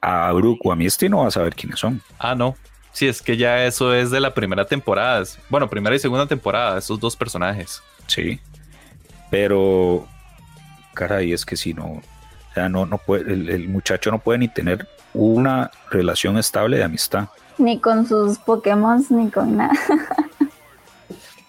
[0.00, 2.00] a Brook o a Misty, no va a saber quiénes son.
[2.18, 2.56] Ah, no.
[2.92, 5.22] Sí, es que ya eso es de la primera temporada.
[5.50, 7.82] Bueno, primera y segunda temporada, esos dos personajes.
[8.06, 8.40] Sí.
[9.30, 10.06] Pero,
[10.94, 12.00] caray, es que si no,
[12.54, 16.76] o sea, no, no puede, el, el muchacho no puede ni tener una relación estable
[16.76, 17.28] de amistad.
[17.58, 19.74] Ni con sus Pokémon, ni con nada.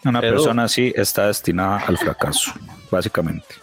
[0.04, 2.54] Una persona así está destinada al fracaso,
[2.90, 3.54] básicamente.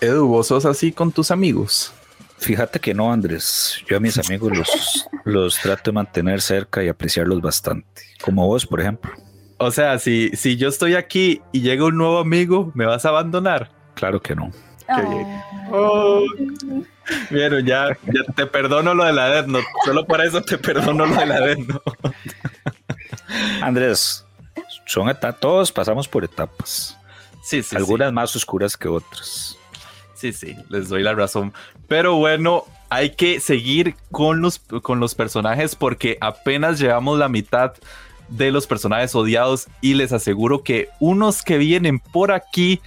[0.00, 1.92] Edu, vos sos así con tus amigos.
[2.38, 3.82] Fíjate que no, Andrés.
[3.86, 8.00] Yo a mis amigos los, los trato de mantener cerca y apreciarlos bastante.
[8.22, 9.12] Como vos, por ejemplo.
[9.58, 13.10] O sea, si, si yo estoy aquí y llega un nuevo amigo, ¿me vas a
[13.10, 13.72] abandonar?
[13.94, 14.52] Claro que no.
[14.94, 15.42] Qué bien.
[15.70, 16.24] Oh.
[17.30, 19.66] Bueno, ya, ya te perdono lo de la Death Note.
[19.84, 22.16] Solo por eso te perdono lo de la Death Note.
[23.62, 24.24] Andrés,
[24.86, 26.96] son etapas, todos pasamos por etapas.
[27.42, 27.76] Sí, sí.
[27.76, 29.58] algunas más oscuras que otras.
[30.14, 31.52] Sí, sí, les doy la razón.
[31.86, 37.74] Pero bueno, hay que seguir con los, con los personajes porque apenas llevamos la mitad
[38.28, 42.80] de los personajes odiados y les aseguro que unos que vienen por aquí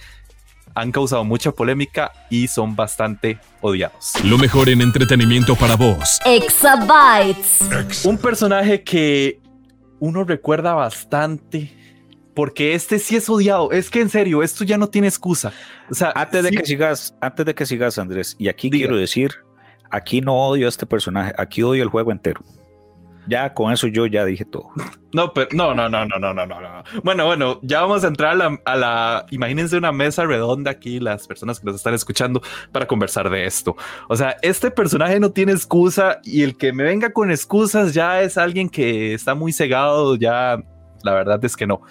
[0.74, 4.12] han causado mucha polémica y son bastante odiados.
[4.24, 6.18] Lo mejor en entretenimiento para vos.
[6.24, 7.58] Exabytes.
[8.04, 9.40] Un personaje que
[10.00, 11.72] uno recuerda bastante
[12.34, 13.70] porque este sí es odiado.
[13.72, 15.52] Es que en serio, esto ya no tiene excusa.
[15.90, 18.86] O sea, Antes de sí- que sigas, antes de que sigas, Andrés, y aquí Diga.
[18.86, 19.32] quiero decir,
[19.90, 22.40] aquí no odio a este personaje, aquí odio el juego entero.
[23.28, 24.70] Ya con eso yo ya dije todo.
[25.12, 26.82] No, pero no, no, no, no, no, no, no, no.
[27.04, 30.98] Bueno, bueno, ya vamos a entrar a la, a la- imagínense una mesa redonda aquí,
[30.98, 33.76] las personas que nos están escuchando, para conversar de esto.
[34.08, 38.22] O sea, este personaje no tiene excusa y el que me venga con excusas ya
[38.22, 40.58] es alguien que está muy cegado, ya
[41.04, 41.82] la verdad es que no.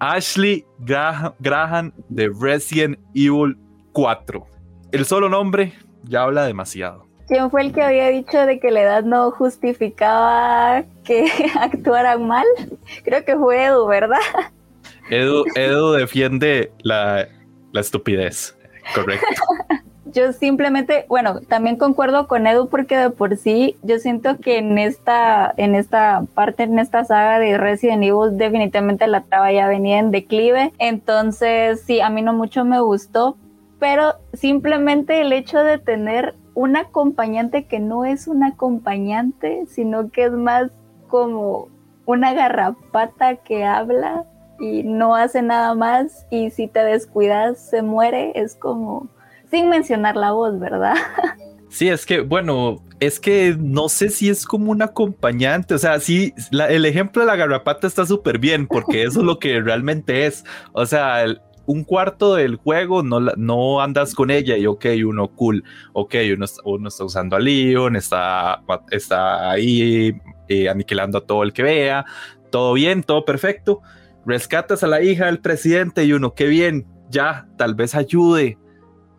[0.00, 3.56] Ashley Graham de Resident Evil
[3.92, 4.44] 4.
[4.92, 7.03] El solo nombre ya habla demasiado.
[7.26, 11.26] ¿Quién fue el que había dicho de que la edad no justificaba que
[11.60, 12.46] actuaran mal?
[13.02, 14.18] Creo que fue Edu, ¿verdad?
[15.10, 17.26] Edu, Edu defiende la,
[17.72, 18.56] la estupidez.
[18.94, 19.26] Correcto.
[20.14, 24.78] yo simplemente, bueno, también concuerdo con Edu porque de por sí yo siento que en
[24.78, 29.98] esta, en esta parte, en esta saga de Resident Evil, definitivamente la traba ya venía
[29.98, 30.72] en declive.
[30.78, 33.36] Entonces, sí, a mí no mucho me gustó,
[33.80, 40.24] pero simplemente el hecho de tener un acompañante que no es un acompañante, sino que
[40.24, 40.70] es más
[41.08, 41.68] como
[42.06, 44.24] una garrapata que habla
[44.60, 49.08] y no hace nada más y si te descuidas se muere, es como
[49.50, 50.94] sin mencionar la voz, ¿verdad?
[51.74, 55.98] Sí, es que, bueno, es que no sé si es como un acompañante, o sea,
[55.98, 60.24] sí, el ejemplo de la garrapata está súper bien, porque eso es lo que realmente
[60.26, 61.24] es, o sea,
[61.66, 66.46] un cuarto del juego no, no andas con ella y ok, uno cool, ok, uno,
[66.64, 70.14] uno está usando a Leon, está, está ahí
[70.48, 72.04] eh, aniquilando a todo el que vea,
[72.50, 73.80] todo bien, todo perfecto,
[74.26, 78.58] rescatas a la hija del presidente y uno, qué bien, ya, tal vez ayude,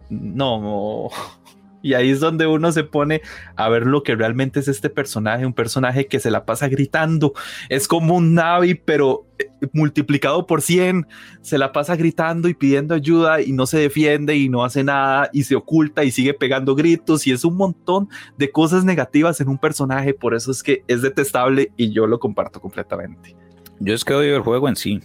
[0.09, 1.09] no,
[1.81, 3.21] y ahí es donde uno se pone
[3.55, 7.33] a ver lo que realmente es este personaje, un personaje que se la pasa gritando,
[7.69, 11.07] es como un Navi, pero eh, multiplicado por 100,
[11.41, 15.29] se la pasa gritando y pidiendo ayuda y no se defiende y no hace nada
[15.33, 19.49] y se oculta y sigue pegando gritos y es un montón de cosas negativas en
[19.49, 23.35] un personaje, por eso es que es detestable y yo lo comparto completamente.
[23.79, 25.01] Yo es que odio el juego en sí.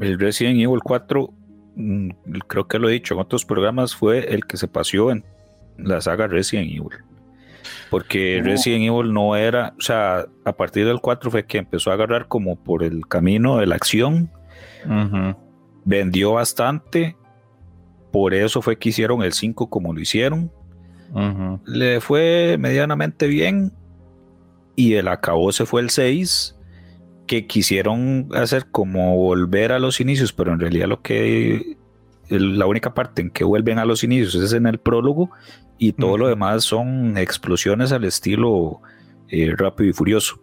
[0.00, 1.32] El Resident Evil 4
[1.76, 2.10] mm,
[2.46, 5.24] creo que lo he dicho en otros programas, fue el que se paseó en
[5.78, 7.15] la saga Resident Evil.
[7.90, 11.94] Porque Resident Evil no era, o sea, a partir del 4 fue que empezó a
[11.94, 14.30] agarrar como por el camino de la acción.
[15.84, 17.16] Vendió bastante.
[18.12, 20.50] Por eso fue que hicieron el 5 como lo hicieron.
[21.64, 23.72] Le fue medianamente bien.
[24.74, 26.56] Y el acabó se fue el 6
[27.26, 31.76] que quisieron hacer como volver a los inicios, pero en realidad lo que
[32.28, 35.30] la única parte en que vuelven a los inicios es en el prólogo
[35.78, 38.80] y todo lo demás son explosiones al estilo
[39.28, 40.40] eh, rápido y furioso.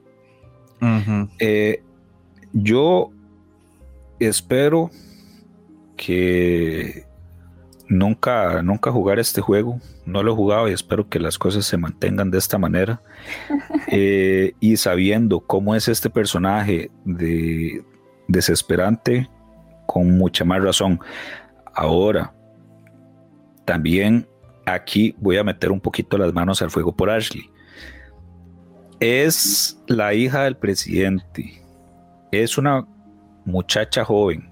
[1.40, 1.82] Eh,
[2.52, 3.12] yo
[4.20, 4.92] espero
[5.96, 7.06] que
[7.88, 9.80] nunca, nunca jugar este juego.
[10.06, 13.02] No lo he jugado y espero que las cosas se mantengan de esta manera.
[13.96, 17.84] Eh, y sabiendo cómo es este personaje de
[18.28, 19.30] desesperante,
[19.86, 21.00] con mucha más razón.
[21.76, 22.34] Ahora,
[23.66, 24.28] también
[24.66, 27.50] aquí voy a meter un poquito las manos al fuego por Ashley.
[29.00, 31.62] Es la hija del presidente.
[32.32, 32.88] Es una
[33.46, 34.50] muchacha joven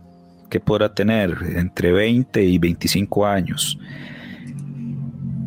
[0.49, 3.79] que podrá tener entre 20 y 25 años.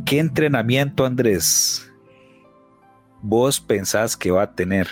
[0.07, 1.91] ¿Qué entrenamiento, Andrés,
[3.23, 4.89] vos pensás que va a tener?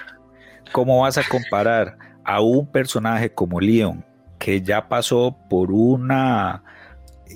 [0.73, 4.05] ¿Cómo vas a comparar a un personaje como Leon,
[4.39, 6.63] que ya pasó por una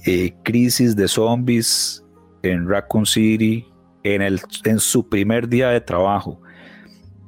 [0.05, 2.06] eh, crisis de zombies
[2.51, 3.67] en Raccoon City,
[4.03, 6.41] en, el, en su primer día de trabajo,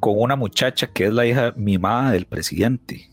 [0.01, 3.09] con una muchacha que es la hija mimada del presidente.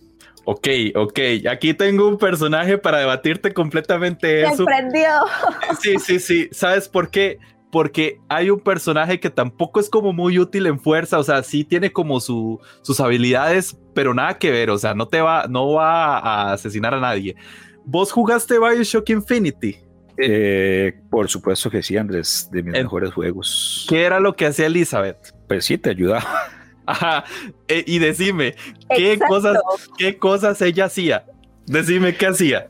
[0.47, 4.63] Ok, ok, aquí tengo un personaje para debatirte completamente eso.
[4.65, 5.09] prendió.
[5.81, 6.49] Sí, sí, sí.
[6.51, 7.39] ¿Sabes por qué?
[7.71, 11.63] Porque hay un personaje que tampoco es como muy útil en fuerza, o sea, sí
[11.63, 15.73] tiene como su, sus habilidades, pero nada que ver, o sea, no te va, no
[15.73, 17.35] va a asesinar a nadie.
[17.83, 19.84] ¿Vos jugaste Bioshock Infinity?
[20.17, 23.85] Eh, por supuesto que sí, Andrés, de mis mejores juegos.
[23.89, 25.33] ¿Qué era lo que hacía Elizabeth?
[25.47, 26.25] Pues sí, te ayudaba.
[26.85, 27.25] Ajá.
[27.67, 28.55] Eh, y decime,
[28.95, 29.57] ¿qué cosas,
[29.97, 31.25] ¿qué cosas ella hacía?
[31.65, 32.67] Decime qué hacía.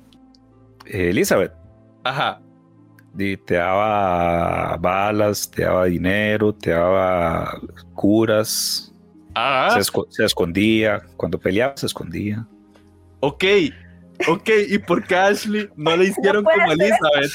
[0.85, 1.51] Elizabeth.
[2.03, 2.41] Ajá.
[3.17, 7.59] Y te daba balas, te daba dinero, te daba
[7.93, 8.93] curas.
[9.33, 9.81] Ajá.
[9.81, 11.01] Se, se escondía.
[11.17, 12.45] Cuando peleaba, se escondía.
[13.19, 13.43] Ok,
[14.27, 17.31] Ok, ¿y por qué Ashley no le hicieron como Elizabeth?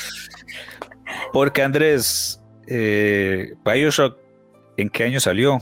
[1.32, 4.18] Porque Andrés, eh, Bioshock,
[4.76, 5.60] ¿en qué año salió?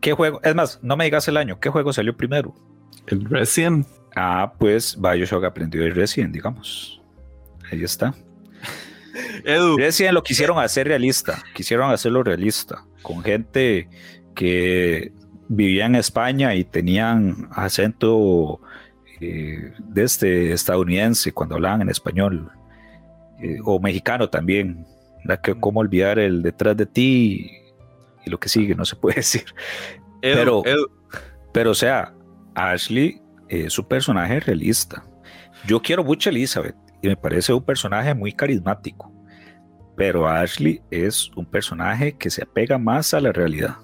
[0.00, 0.40] ¿Qué juego?
[0.42, 2.54] Es más, no me digas el año, ¿qué juego salió primero?
[3.06, 3.86] El Resident.
[4.14, 7.02] Ah, pues Bioshock aprendió el Resident, digamos.
[7.70, 8.14] Ahí está.
[9.44, 9.76] Edu.
[9.76, 13.88] Resident lo quisieron hacer realista, quisieron hacerlo realista, con gente
[14.34, 15.12] que
[15.48, 18.60] vivía en España y tenían acento
[19.20, 22.50] eh, de este estadounidense cuando hablaban en español,
[23.40, 24.86] eh, o mexicano también,
[25.24, 27.50] la que cómo olvidar el detrás de ti
[28.24, 29.44] y lo que sigue, no se puede decir.
[30.20, 30.62] pero,
[31.52, 32.14] pero, o sea,
[32.54, 35.04] Ashley es un personaje realista.
[35.66, 39.12] Yo quiero mucho a Elizabeth y me parece un personaje muy carismático,
[39.96, 43.76] pero Ashley es un personaje que se apega más a la realidad.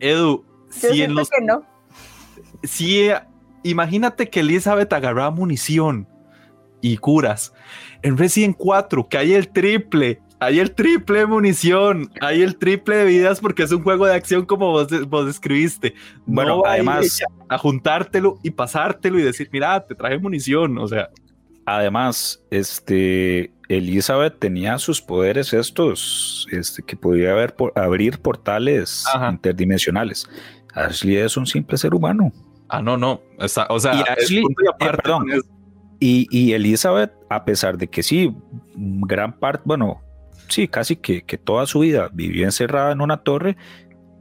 [0.00, 1.64] Edu, si en los, que no.
[2.62, 3.10] Si
[3.62, 6.06] imagínate que Elizabeth agarraba munición
[6.80, 7.52] y curas.
[8.02, 12.96] En Resident 4, que hay el triple, hay el triple de munición, hay el triple
[12.96, 15.94] de vidas porque es un juego de acción como vos, vos describiste.
[16.26, 20.88] Bueno, No además- a, a juntártelo y pasártelo y decir, mira, te traje munición, o
[20.88, 21.10] sea,
[21.66, 29.30] Además, este, Elizabeth tenía sus poderes estos, este, que podía haber por, abrir portales Ajá.
[29.30, 30.28] interdimensionales.
[30.74, 32.32] Ashley es un simple ser humano.
[32.70, 35.26] Ah, no, no, sea, o sea, Y Ashley- y eh, aparte perdón.
[35.98, 38.34] Y, y Elizabeth, a pesar de que sí,
[38.74, 40.00] gran parte, bueno,
[40.48, 43.56] sí, casi que, que toda su vida vivió encerrada en una torre,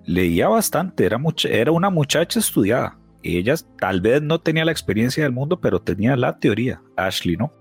[0.05, 2.97] leía bastante, era, mucha- era una muchacha estudiada.
[3.23, 6.81] Ella tal vez no tenía la experiencia del mundo, pero tenía la teoría.
[6.97, 7.53] Ashley, ¿no?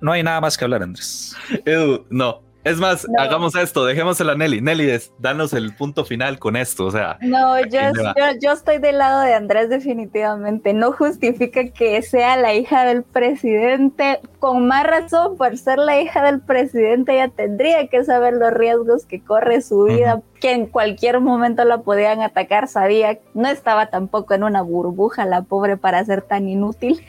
[0.00, 1.36] No hay nada más que hablar, Andrés.
[1.64, 2.42] Edu, no.
[2.62, 3.22] Es más, No.
[3.22, 4.60] hagamos esto, dejémosela a Nelly.
[4.60, 8.98] Nelly, danos el punto final con esto, o sea, No, yo, yo, yo estoy del
[8.98, 10.74] lado de Andrés definitivamente.
[10.74, 14.20] No justifica que sea la hija del presidente.
[14.38, 19.06] Con más razón, por ser la hija del presidente, ella tendría que saber los riesgos
[19.06, 22.68] que corre su vida, que en cualquier momento la podían atacar.
[22.68, 27.04] Sabía, no estaba tampoco en una burbuja la pobre para ser tan inútil.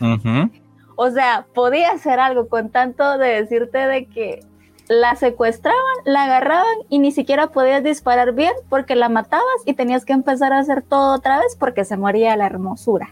[0.00, 0.50] ujú.
[1.00, 4.40] O sea, podía hacer algo con tanto de decirte de que
[4.88, 10.04] la secuestraban, la agarraban y ni siquiera podías disparar bien porque la matabas y tenías
[10.04, 13.08] que empezar a hacer todo otra vez porque se moría la hermosura.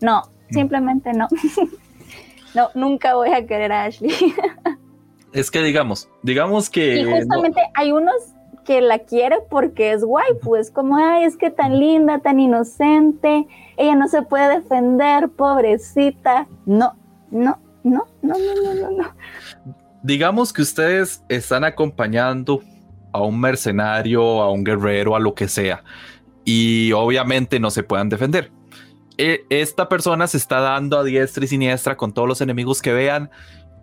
[0.00, 1.28] No, simplemente no.
[2.54, 4.12] no, nunca voy a querer a Ashley.
[5.32, 7.00] es que digamos, digamos que...
[7.00, 8.14] y no- justamente hay unos
[8.64, 13.46] que la quiere porque es guay, pues como, ay, es que tan linda, tan inocente,
[13.76, 16.48] ella no se puede defender, pobrecita.
[16.66, 16.94] No,
[17.30, 19.14] no, no, no, no, no, no, no.
[20.06, 22.62] Digamos que ustedes están acompañando
[23.12, 25.82] a un mercenario, a un guerrero, a lo que sea,
[26.44, 28.52] y obviamente no se puedan defender.
[29.18, 32.92] E- Esta persona se está dando a diestra y siniestra con todos los enemigos que
[32.92, 33.30] vean,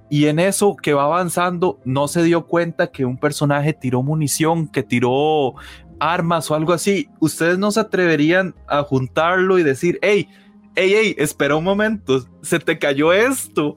[0.10, 4.68] y en eso que va avanzando, no se dio cuenta que un personaje tiró munición,
[4.68, 5.56] que tiró
[6.00, 7.10] armas o algo así.
[7.20, 10.30] Ustedes no se atreverían a juntarlo y decir, hey,
[10.76, 13.76] hey, hey, espera un momento, se te cayó esto.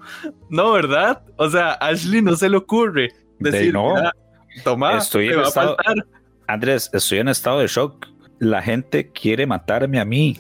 [0.48, 1.22] No, ¿verdad?
[1.36, 3.94] O sea, a Ashley no se le ocurre De decir, no.
[3.94, 4.12] "Mira,
[4.64, 6.06] toma, Estoy en va a estado- faltar.
[6.48, 8.06] Andrés, estoy en estado de shock.
[8.38, 10.38] La gente quiere matarme a mí.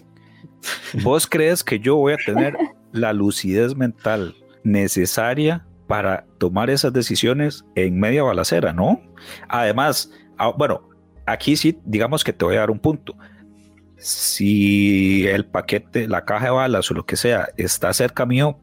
[1.02, 2.56] ¿Vos crees que yo voy a tener
[2.92, 4.34] la lucidez mental
[4.64, 8.72] necesaria para tomar esas decisiones en media balacera?
[8.72, 9.00] No.
[9.48, 10.88] Además, ah, bueno,
[11.26, 13.14] aquí sí, digamos que te voy a dar un punto.
[13.98, 18.58] Si el paquete, la caja de balas o lo que sea está cerca mío,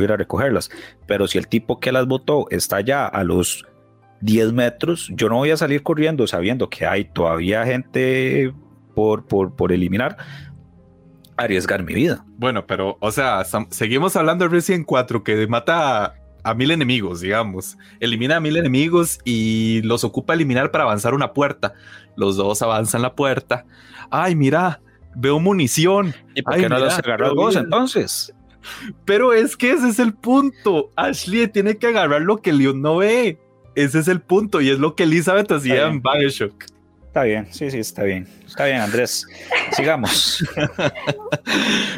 [0.00, 0.70] a ir a recogerlas.
[1.06, 3.66] Pero si el tipo que las botó está ya a los
[4.20, 8.52] 10 metros, yo no voy a salir corriendo sabiendo que hay todavía gente
[8.94, 10.16] por, por, por eliminar,
[11.36, 12.24] arriesgar mi vida.
[12.36, 17.78] Bueno, pero, o sea, seguimos hablando de Resident 4 que mata a, mil enemigos, digamos.
[18.00, 21.74] Elimina a mil enemigos y los ocupa eliminar para avanzar una puerta.
[22.16, 23.64] Los dos avanzan la puerta.
[24.10, 24.80] Ay, mira,
[25.14, 26.14] veo munición.
[26.34, 28.34] ¿Y por Ay, qué no mira, agarras todo vos entonces?
[29.04, 30.90] Pero es que ese es el punto.
[30.96, 33.38] Ashley tiene que agarrar lo que Leon no ve.
[33.74, 36.71] Ese es el punto y es lo que Elizabeth hacía en Bioshock.
[37.12, 38.26] Está bien, sí, sí, está bien.
[38.46, 39.26] Está bien, Andrés.
[39.72, 40.42] Sigamos.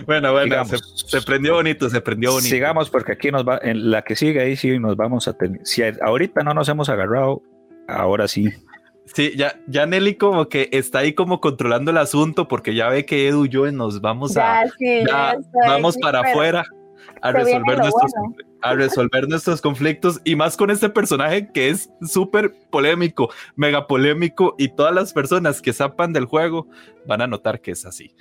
[0.06, 1.04] Bueno, bueno, se, Sigamos.
[1.06, 2.48] se prendió bonito, se prendió bonito.
[2.48, 5.60] Sigamos porque aquí nos va, en la que sigue ahí sí nos vamos a tener.
[5.64, 7.42] Si ahorita no nos hemos agarrado,
[7.86, 8.48] ahora sí.
[9.06, 13.06] Sí, ya, ya Nelly como que está ahí como controlando el asunto porque ya ve
[13.06, 14.64] que Edu y yo nos vamos a...
[14.64, 16.64] Ya, sí, ya ya estoy vamos para pero afuera
[17.22, 18.36] a resolver, nuestros, bueno.
[18.62, 24.54] a resolver nuestros conflictos y más con este personaje que es súper polémico, mega polémico
[24.58, 26.68] y todas las personas que zapan del juego
[27.06, 28.14] van a notar que es así.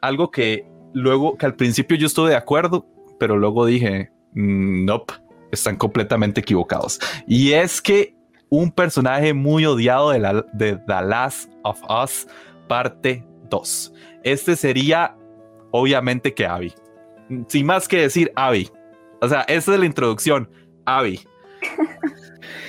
[0.00, 2.86] Algo que luego, que al principio yo estuve de acuerdo,
[3.18, 5.14] pero luego dije, "Mm, nope,
[5.54, 7.00] están completamente equivocados.
[7.26, 8.14] Y es que
[8.50, 12.26] un personaje muy odiado de, la, de The Last of Us,
[12.68, 13.92] parte 2.
[14.22, 15.16] Este sería,
[15.70, 16.74] obviamente, que Abby.
[17.48, 18.70] Sin más que decir, Abby.
[19.20, 20.48] O sea, esa es la introducción.
[20.84, 21.20] Abby.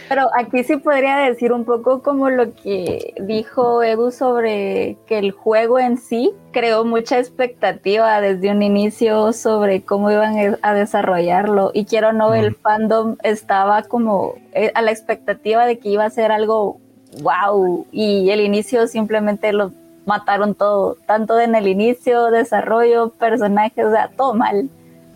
[0.08, 5.32] Pero aquí sí podría decir un poco como lo que dijo Edu sobre que el
[5.32, 11.86] juego en sí creó mucha expectativa desde un inicio sobre cómo iban a desarrollarlo y
[11.86, 16.32] quiero no, el fandom estaba como eh, a la expectativa de que iba a ser
[16.32, 16.80] algo
[17.24, 19.72] wow y el inicio simplemente lo
[20.06, 24.70] mataron todo, tanto en el inicio, desarrollo, personajes, o sea, todo mal,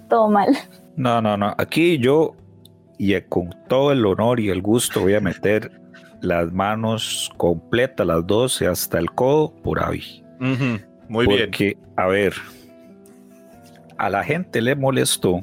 [0.09, 0.57] todo mal.
[0.95, 1.55] No, no, no.
[1.57, 2.35] Aquí yo,
[2.97, 5.71] y con todo el honor y el gusto, voy a meter
[6.21, 10.23] las manos completas, las 12 hasta el codo, por Abby.
[10.41, 11.45] Ujú, Muy bien.
[11.45, 12.33] Porque, a ver,
[13.97, 15.41] a la gente le molestó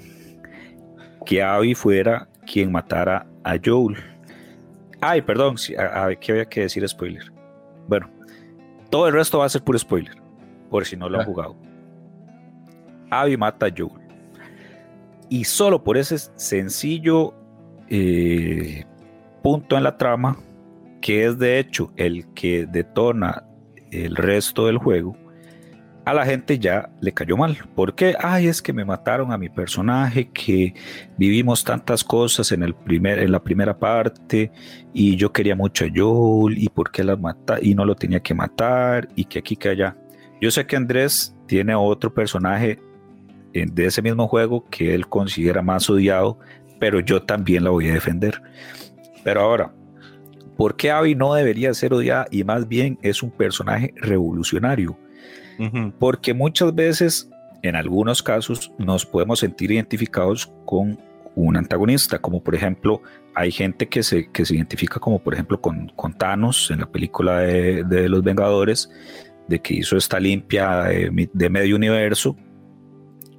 [1.25, 3.97] que Abby fuera quien matara a Joel.
[5.01, 5.57] Ay, perdón,
[6.21, 7.33] ¿qué había que decir spoiler?
[7.89, 8.09] Bueno,
[8.91, 10.17] todo el resto va a ser puro spoiler,
[10.71, 11.57] por si no lo han jugado.
[13.11, 14.07] Abby mata a Joel.
[15.29, 17.35] Y solo por ese sencillo
[17.89, 18.85] eh,
[19.43, 20.39] punto en la trama,
[21.01, 23.45] que es de hecho el que detona
[23.91, 25.17] el resto del juego,
[26.07, 27.59] a la gente ya le cayó mal.
[27.75, 30.73] porque Ay, es que me mataron a mi personaje, que
[31.19, 34.53] vivimos tantas cosas en, el primer, en la primera parte
[34.95, 38.21] y yo quería mucho a Joel y por qué la mata y no lo tenía
[38.21, 39.97] que matar y que aquí que allá.
[40.41, 42.79] Yo sé que Andrés tiene otro personaje
[43.53, 46.39] de ese mismo juego que él considera más odiado,
[46.79, 48.41] pero yo también la voy a defender.
[49.25, 49.73] Pero ahora,
[50.57, 54.97] ¿por qué Abby no debería ser odiada y más bien es un personaje revolucionario?
[55.99, 57.31] Porque muchas veces,
[57.63, 60.99] en algunos casos, nos podemos sentir identificados con
[61.35, 63.03] un antagonista, como por ejemplo,
[63.35, 66.87] hay gente que se, que se identifica como por ejemplo con, con Thanos en la
[66.91, 68.91] película de, de, Los Vengadores,
[69.47, 72.37] de que hizo esta limpia de, de medio universo,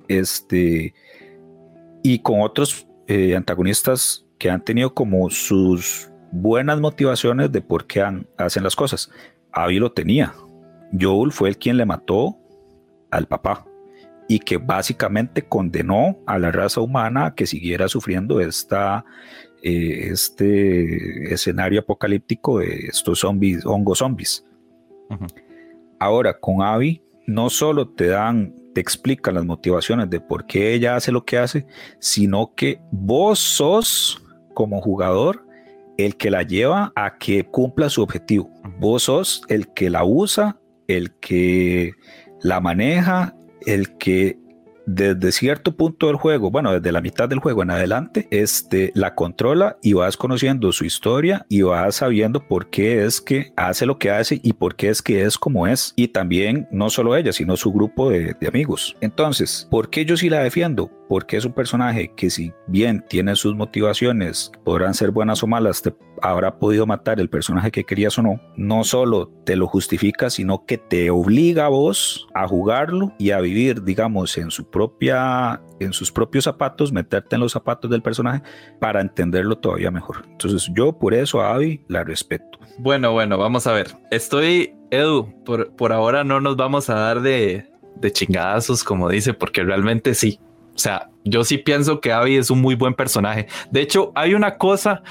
[0.07, 0.93] este,
[2.03, 8.05] y con otros eh, antagonistas que han tenido como sus buenas motivaciones de por qué
[8.37, 9.09] hacen las cosas.
[9.51, 10.33] Abby lo tenía,
[10.99, 12.37] Joel fue el quien le mató
[13.11, 13.65] al papá
[14.27, 19.05] y que básicamente condenó a la raza humana a que siguiera sufriendo esta,
[19.63, 24.45] eh, este escenario apocalíptico de estos zombies, hongos zombies.
[25.99, 30.95] Ahora, con Abby, no solo te dan, te explican las motivaciones de por qué ella
[30.95, 31.65] hace lo que hace,
[31.99, 34.21] sino que vos sos,
[34.53, 35.45] como jugador,
[35.97, 38.51] el que la lleva a que cumpla su objetivo.
[38.79, 41.93] Vos sos el que la usa el que
[42.41, 43.35] la maneja,
[43.65, 44.37] el que
[44.87, 49.13] desde cierto punto del juego, bueno, desde la mitad del juego en adelante, este, la
[49.15, 53.99] controla y vas conociendo su historia y vas sabiendo por qué es que hace lo
[53.99, 55.93] que hace y por qué es que es como es.
[55.97, 58.95] Y también no solo ella, sino su grupo de, de amigos.
[59.01, 60.89] Entonces, ¿por qué yo sí la defiendo?
[61.07, 65.81] Porque es un personaje que si bien tiene sus motivaciones, podrán ser buenas o malas,
[65.81, 70.29] te habrá podido matar el personaje que querías o no, no solo te lo justifica,
[70.29, 75.61] sino que te obliga a vos a jugarlo y a vivir, digamos, en su propia
[75.79, 78.41] en sus propios zapatos, meterte en los zapatos del personaje
[78.79, 80.25] para entenderlo todavía mejor.
[80.31, 82.59] Entonces, yo por eso a Abby la respeto.
[82.79, 83.95] Bueno, bueno, vamos a ver.
[84.09, 89.33] Estoy, Edu, por, por ahora no nos vamos a dar de, de chingadazos, como dice,
[89.33, 90.39] porque realmente sí.
[90.77, 93.47] O sea, yo sí pienso que Abby es un muy buen personaje.
[93.71, 95.01] De hecho, hay una cosa,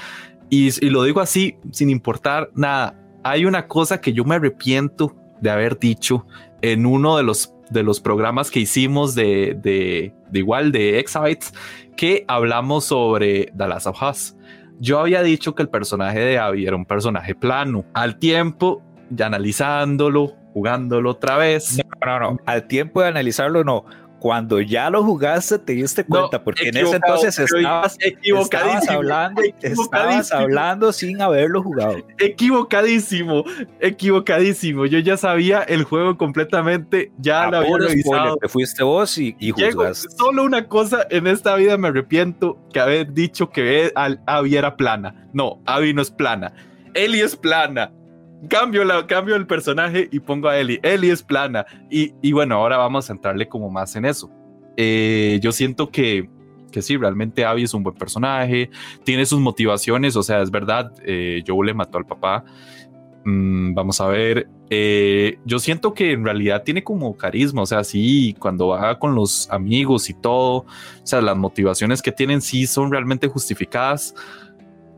[0.49, 5.49] y, lo digo así, sin importar nada, hay una cosa que yo me arrepiento de
[5.49, 6.25] haber dicho
[6.61, 11.53] en uno de los, de los programas que hicimos de, de, igual de Exabytes,
[11.97, 14.37] que hablamos sobre Last of Us.
[14.79, 17.83] Yo había dicho que el personaje de Abby era un personaje plano.
[17.93, 18.81] Al tiempo,
[19.21, 21.77] analizándolo, jugándolo otra vez.
[21.77, 22.39] No, no, no.
[22.45, 23.83] Al tiempo de analizarlo, no
[24.19, 30.31] cuando ya lo jugaste te diste cuenta, porque en ese entonces estabas, estabas, hablando, estabas
[30.31, 31.97] hablando sin haberlo jugado.
[32.19, 33.43] Equivocadísimo,
[33.79, 34.85] equivocadísimo.
[34.85, 38.37] Yo ya sabía el juego completamente, ya lo había revisado.
[38.37, 40.09] te fuiste vos y, y juzgaste.
[40.17, 45.27] Solo una cosa en esta vida me arrepiento que haber dicho que Abby era plana.
[45.33, 46.53] No, Abby no es plana.
[46.93, 47.91] Eli es plana
[48.49, 50.79] cambio, la, cambio el personaje y pongo a Ellie.
[50.83, 51.65] Ellie es plana.
[51.89, 54.31] Y, y bueno, ahora vamos a entrarle como más en eso.
[54.77, 56.29] Eh, yo siento que,
[56.71, 58.69] que sí, realmente Abby es un buen personaje,
[59.03, 62.45] tiene sus motivaciones, o sea, es verdad, eh, Joe le mató al papá.
[63.25, 67.83] Mm, vamos a ver, eh, yo siento que en realidad tiene como carisma, o sea,
[67.83, 70.65] sí, cuando va con los amigos y todo, o
[71.03, 74.13] sea, las motivaciones que tienen sí son realmente justificadas.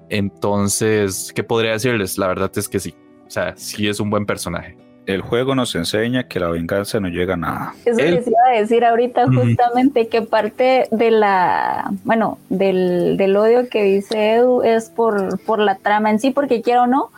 [0.10, 2.18] Entonces, ¿qué podría decirles?
[2.18, 2.94] La verdad es que sí,
[3.30, 4.76] o sea, sí es un buen personaje.
[5.06, 7.74] El juego nos enseña que la venganza no llega a nada.
[7.86, 13.70] Eso les iba a decir ahorita justamente que parte de la, bueno, del, del, odio
[13.70, 17.12] que dice Edu es por, por la trama en sí, porque quiero o no,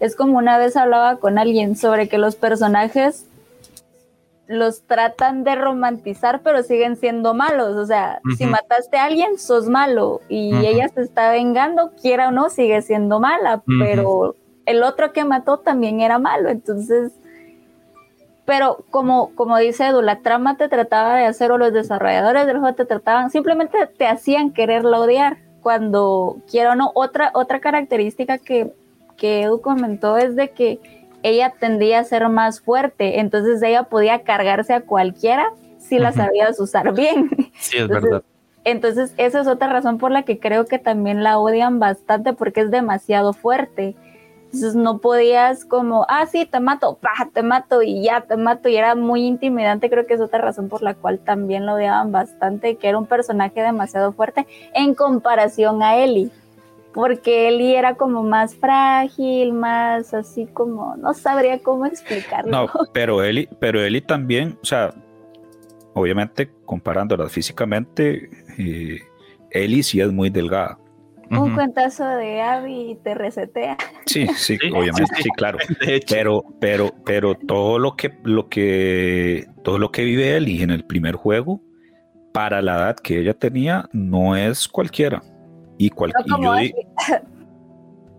[0.00, 3.24] es como una vez hablaba con alguien sobre que los personajes
[4.48, 7.76] los tratan de romantizar, pero siguen siendo malos.
[7.76, 10.20] O sea, si mataste a alguien, sos malo.
[10.28, 13.62] Y ella se está vengando, quiera o no, sigue siendo mala.
[13.78, 14.34] Pero
[14.66, 17.12] el otro que mató también era malo, entonces,
[18.44, 22.58] pero como, como dice Edu, la trama te trataba de hacer o los desarrolladores del
[22.58, 28.38] juego te trataban, simplemente te hacían quererla odiar, cuando quiero o no, otra, otra característica
[28.38, 28.72] que,
[29.16, 30.80] que Edu comentó es de que
[31.22, 36.58] ella tendía a ser más fuerte, entonces ella podía cargarse a cualquiera si la sabías
[36.60, 37.30] usar bien.
[37.58, 38.22] Sí, es verdad.
[38.64, 42.60] Entonces, esa es otra razón por la que creo que también la odian bastante porque
[42.60, 43.96] es demasiado fuerte.
[44.52, 48.68] Entonces no podías como, ah, sí, te mato, pa, te mato y ya, te mato.
[48.68, 52.12] Y era muy intimidante, creo que es otra razón por la cual también lo odiaban
[52.12, 56.30] bastante, que era un personaje demasiado fuerte en comparación a Ellie.
[56.92, 62.50] Porque Ellie era como más frágil, más así como, no sabría cómo explicarlo.
[62.50, 64.92] No, pero Ellie, pero Ellie también, o sea,
[65.94, 68.28] obviamente comparándola físicamente,
[68.58, 69.00] eh,
[69.50, 70.78] Ellie sí es muy delgada.
[71.40, 73.76] Un cuentazo de Abby y te resetea.
[74.06, 75.58] Sí, sí, obviamente, sí, claro.
[76.08, 80.84] Pero, pero, pero todo lo que, lo que, todo lo que vive Ellie en el
[80.84, 81.60] primer juego,
[82.32, 85.22] para la edad que ella tenía, no es cualquiera.
[85.78, 86.76] Y, cual, No y yo.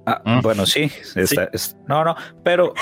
[0.06, 0.42] Ah, Mm.
[0.42, 2.74] Bueno, sí, está- es- no, no, pero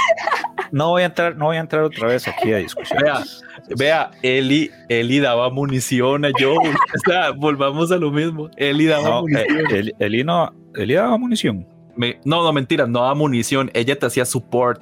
[0.72, 3.44] no voy a entrar, no voy a entrar otra vez aquí a discusiones.
[3.78, 6.74] Vea, Eli, Eli daba munición a Joel.
[6.96, 8.50] O sea, volvamos a lo mismo.
[8.58, 9.76] Eli daba No, eh, munición.
[9.76, 11.68] el, Eli no, Eli daba munición.
[11.96, 13.70] Me- no, no, mentira, no daba munición.
[13.74, 14.82] Ella te hacía support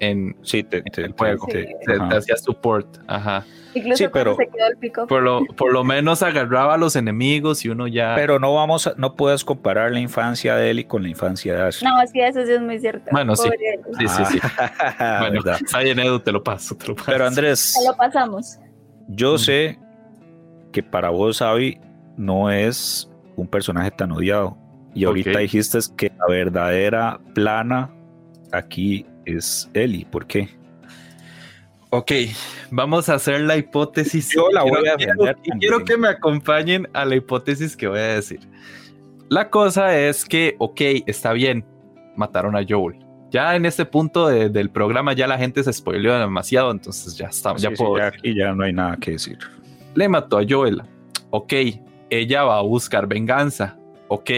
[0.00, 1.46] en Sí, te, te- el juego.
[1.46, 2.08] te- Te, ajá.
[2.08, 2.86] te hacía support.
[3.06, 3.44] Ajá.
[3.74, 5.06] Incluso Sí, pero- se quedó el pico.
[5.06, 8.14] Por lo, por lo menos agarraba a los enemigos y uno ya.
[8.16, 11.62] Pero no vamos, a- no puedes comparar la infancia de Eli con la infancia de
[11.62, 11.90] Ashley.
[11.90, 13.10] No, sí, eso sí es muy cierto.
[13.12, 13.48] Bueno, sí.
[13.48, 13.82] Ellie.
[13.98, 14.38] sí, sí, sí.
[14.98, 16.76] Ah, bueno, está bien, Edu, te lo paso.
[16.76, 17.10] Te lo paso.
[17.12, 18.58] Pero Andrés, Se lo pasamos.
[19.08, 19.38] yo Mm.
[19.38, 19.78] sé
[20.72, 21.80] que para vos, Abby,
[22.16, 24.56] no es un personaje tan odiado.
[24.94, 25.36] Y ahorita Ok.
[25.38, 27.90] dijiste que la verdadera plana
[28.52, 30.04] aquí es Eli.
[30.06, 30.48] ¿Por qué?
[31.90, 32.12] Ok,
[32.70, 34.30] vamos a hacer la hipótesis.
[34.34, 38.14] Yo la voy Quiero- a quiero- que me acompañen a la hipótesis que voy a
[38.16, 38.40] decir.
[39.30, 41.64] La cosa es que, ok, está bien,
[42.16, 42.98] mataron a Joel.
[43.30, 47.26] Ya en este punto de- del programa ya la gente se spoileó demasiado, entonces ya
[47.28, 48.20] está, ya Sí, puedo ya decir.
[48.20, 49.38] aquí ya no hay nada que decir.
[49.94, 50.82] Le mató a Joel.
[51.30, 51.52] Ok,
[52.10, 53.76] ella va a buscar venganza.
[54.08, 54.30] Ok,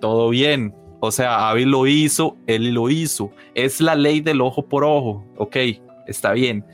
[0.00, 0.74] todo bien.
[1.00, 3.30] O sea, Abby lo hizo, él lo hizo.
[3.54, 5.24] Es la ley del ojo por ojo.
[5.36, 5.56] Ok,
[6.06, 6.64] está bien.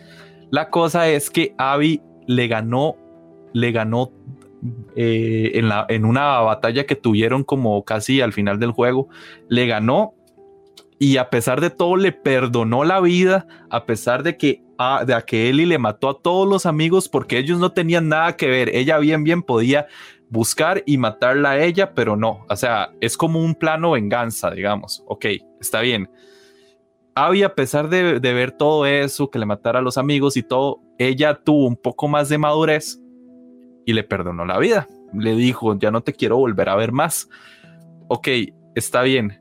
[0.52, 2.96] La cosa es que Abby le ganó,
[3.54, 4.12] le ganó
[4.94, 5.52] eh,
[5.88, 9.08] en, una batalla que tuvieron como casi al final del juego.
[9.48, 10.12] Le ganó
[10.98, 15.16] y a pesar de todo le perdonó la vida, a pesar de que, ah, de
[15.26, 18.76] que Ellie le mató a todos los amigos porque ellos no tenían nada que ver.
[18.76, 19.86] Ella bien, bien podía
[20.28, 22.44] buscar y matarla a ella, pero no.
[22.50, 25.02] O sea, es como un plano venganza, digamos.
[25.06, 25.24] Ok,
[25.62, 26.10] está bien.
[27.14, 30.42] Abby, a pesar de, de ver todo eso, que le matara a los amigos y
[30.42, 32.98] todo, ella tuvo un poco más de madurez
[33.84, 34.86] y le perdonó la vida.
[35.12, 37.28] Le dijo, ya no te quiero volver a ver más.
[38.08, 38.28] Ok,
[38.74, 39.38] está bien.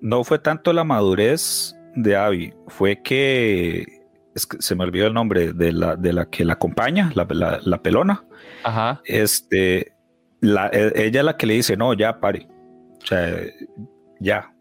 [0.00, 3.86] No fue tanto la madurez de Abby, fue que,
[4.34, 7.26] es que se me olvidó el nombre de la, de la que la acompaña, la,
[7.30, 8.24] la- la pelona.
[8.64, 9.00] Ajá.
[9.04, 9.92] Este,
[10.40, 12.46] la, e- ella es la que le dice, no, ya pare.
[13.02, 13.34] O sea,
[14.20, 14.52] ya,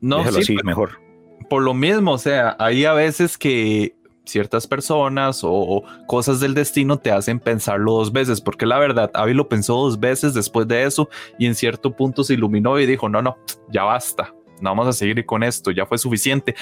[0.00, 1.00] No, déjalo sí, así, mejor.
[1.48, 3.94] por lo mismo, o sea, hay a veces que
[4.24, 9.10] ciertas personas o, o cosas del destino te hacen pensarlo dos veces, porque la verdad,
[9.14, 12.86] Abby lo pensó dos veces después de eso y en cierto punto se iluminó y
[12.86, 13.38] dijo, no, no,
[13.72, 16.54] ya basta, no vamos a seguir con esto, ya fue suficiente.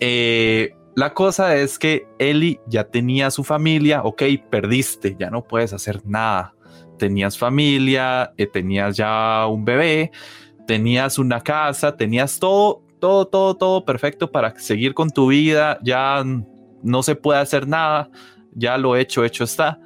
[0.00, 5.72] Eh, la cosa es que Ellie ya tenía su familia, ok, perdiste, ya no puedes
[5.72, 6.54] hacer nada.
[6.98, 10.10] Tenías familia, eh, tenías ya un bebé,
[10.68, 15.78] tenías una casa, tenías todo, todo, todo, todo perfecto para seguir con tu vida.
[15.82, 16.22] Ya
[16.82, 18.10] no se puede hacer nada,
[18.52, 19.80] ya lo hecho, hecho está.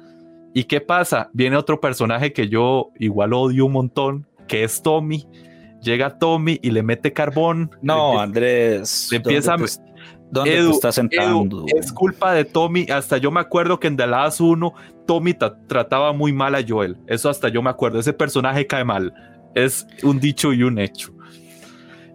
[0.53, 1.29] ¿Y qué pasa?
[1.31, 5.25] Viene otro personaje que yo igual odio un montón, que es Tommy.
[5.81, 7.71] Llega Tommy y le mete carbón.
[7.81, 9.07] No, le, Andrés.
[9.09, 9.81] le empieza ¿dónde te,
[10.31, 11.59] dónde Edu, te estás sentando?
[11.59, 12.87] Edu, es culpa de Tommy.
[12.91, 14.73] Hasta yo me acuerdo que en The Last 1
[15.07, 16.97] Tommy tra- trataba muy mal a Joel.
[17.07, 17.99] Eso hasta yo me acuerdo.
[17.99, 19.13] Ese personaje cae mal.
[19.55, 21.11] Es un dicho y un hecho.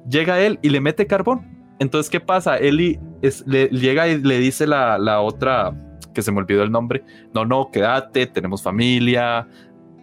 [0.08, 1.46] Llega él y le mete carbón.
[1.78, 2.56] Entonces, ¿qué pasa?
[2.58, 5.72] Eli es- le, llega y le dice la, la otra,
[6.12, 9.46] que se me olvidó el nombre, no, no, quédate, tenemos familia,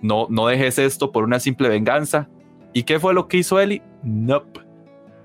[0.02, 2.30] no, no dejes esto por una simple venganza.
[2.74, 3.82] ¿Y qué fue lo que hizo Eli?
[4.04, 4.62] Nope.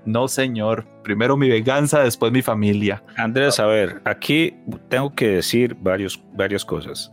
[0.05, 0.87] No, señor.
[1.03, 3.03] Primero mi venganza, después mi familia.
[3.17, 4.55] Andrés, a ver, aquí
[4.89, 7.11] tengo que decir varios, varias cosas.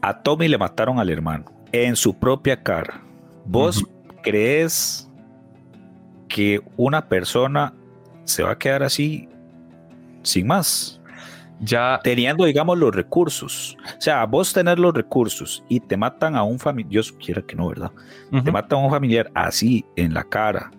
[0.00, 3.02] A Tommy le mataron al hermano en su propia cara.
[3.48, 3.82] ¿Vos
[4.22, 5.10] crees
[6.28, 7.74] que una persona
[8.24, 9.26] se va a quedar así
[10.22, 11.00] sin más?
[11.60, 13.76] Ya, Teniendo, digamos, los recursos.
[13.96, 17.56] O sea, vos tener los recursos y te matan a un familiar, Dios quiera que
[17.56, 17.90] no, ¿verdad?
[18.44, 20.70] Te matan a un familiar así en la cara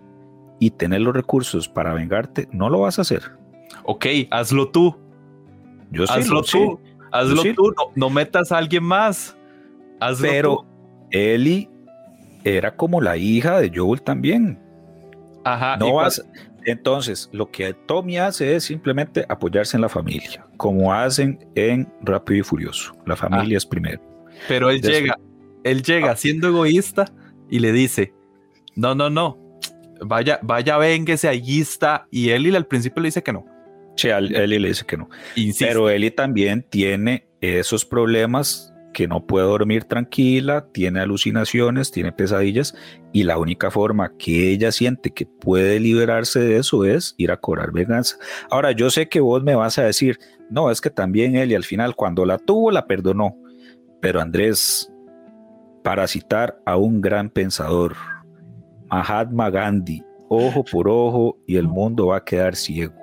[0.58, 3.22] y tener los recursos para vengarte, no lo vas a hacer.
[3.84, 4.96] ok, hazlo tú.
[5.90, 6.58] Yo sí, hazlo sí.
[6.58, 6.80] tú.
[7.10, 7.52] Hazlo sí.
[7.52, 7.72] tú.
[7.76, 9.36] No, no metas a alguien más.
[9.98, 10.66] Hazlo Pero tú.
[11.10, 11.68] Ellie
[12.44, 14.58] era como la hija de Joel también.
[15.44, 16.22] Ajá, No vas.
[16.66, 22.40] Entonces, lo que Tommy hace es simplemente apoyarse en la familia, como hacen en Rápido
[22.40, 22.94] y Furioso.
[23.06, 24.00] La familia es primero.
[24.46, 25.18] pero él Después- llega,
[25.64, 27.06] él llega siendo egoísta
[27.48, 28.12] y le dice,
[28.76, 29.38] no, no, no,
[30.02, 32.06] vaya, vaya, vénguese, allí está.
[32.10, 33.44] Y él al principio le dice que no.
[34.04, 35.08] A Ellie le dice que no.
[35.36, 35.66] Insiste.
[35.66, 42.74] Pero Ellie también tiene esos problemas que no puede dormir tranquila, tiene alucinaciones, tiene pesadillas
[43.12, 47.36] y la única forma que ella siente que puede liberarse de eso es ir a
[47.36, 48.16] cobrar venganza.
[48.50, 50.18] Ahora, yo sé que vos me vas a decir,
[50.50, 53.36] no, es que también Ellie al final cuando la tuvo la perdonó.
[54.00, 54.92] Pero Andrés,
[55.84, 57.94] para citar a un gran pensador,
[58.90, 62.94] Mahatma Gandhi, ojo por ojo y el mundo va a quedar ciego.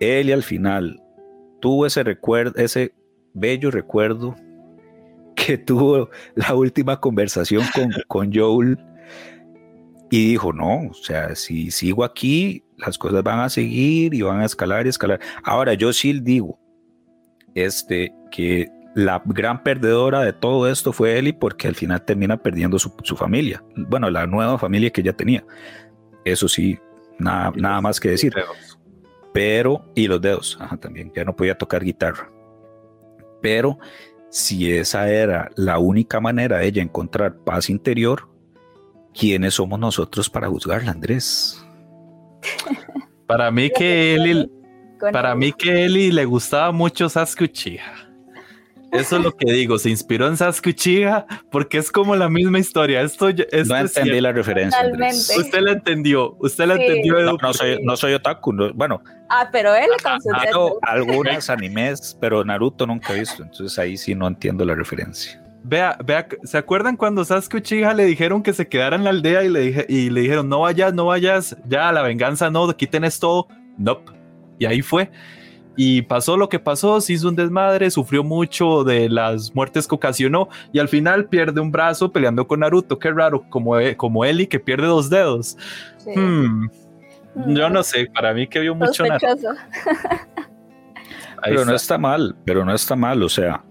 [0.00, 1.00] Ellie al final
[1.60, 2.94] tuvo ese recuerdo, ese
[3.34, 4.34] bello recuerdo
[5.50, 8.78] que tuvo la última conversación con, con Joel
[10.08, 14.40] y dijo, no, o sea, si sigo aquí, las cosas van a seguir y van
[14.40, 15.18] a escalar y escalar.
[15.42, 16.58] Ahora, yo sí digo,
[17.56, 22.78] este, que la gran perdedora de todo esto fue Ellie porque al final termina perdiendo
[22.78, 25.44] su, su familia, bueno, la nueva familia que ya tenía.
[26.24, 26.78] Eso sí,
[27.18, 28.32] nada, nada más que decir
[29.32, 32.28] pero y los dedos ajá, también ya no podía tocar guitarra
[33.40, 33.78] pero
[34.30, 38.28] si esa era la única manera de ella encontrar paz interior
[39.12, 41.64] quiénes somos nosotros para juzgarla Andrés
[43.26, 44.50] Para mí que Eli,
[45.12, 48.09] para mí que Eli le gustaba mucho Sasuke Uchiha.
[48.92, 52.58] Eso es lo que digo, se inspiró en Sasuke Uchiha porque es como la misma
[52.58, 53.02] historia.
[53.02, 54.20] Esto, esto no es entendí cierto.
[54.22, 54.80] la referencia.
[55.38, 56.82] Usted la entendió, usted la Sí.
[56.82, 57.20] entendió.
[57.22, 59.88] No, no soy, no soy otaku no- bueno Ah, pero él
[60.52, 65.40] con algunos animes pero Naruto nunca he visto entonces ahí sí no entiendo la referencia
[65.62, 69.44] Vea, vea, ¿se acuerdan cuando Sasuke Uchiha le dijeron que se quedara en la aldea
[69.44, 72.86] y le, dije, y le dijeron no vayas, no vayas, ya la venganza no, aquí
[72.86, 73.46] tenés todo?
[73.76, 74.10] Nope.
[74.58, 75.10] Y ahí fue.
[75.82, 79.94] Y pasó lo que pasó, se hizo un desmadre, sufrió mucho de las muertes que
[79.94, 82.98] ocasionó y al final pierde un brazo peleando con Naruto.
[82.98, 85.56] Qué raro, como, como Eli que pierde dos dedos.
[85.96, 86.10] Sí.
[86.14, 86.68] Hmm,
[87.34, 89.54] Mm, yo no sé, para mí que vio mucho Naruto.
[91.44, 93.62] pero no está mal, pero no está mal, o sea,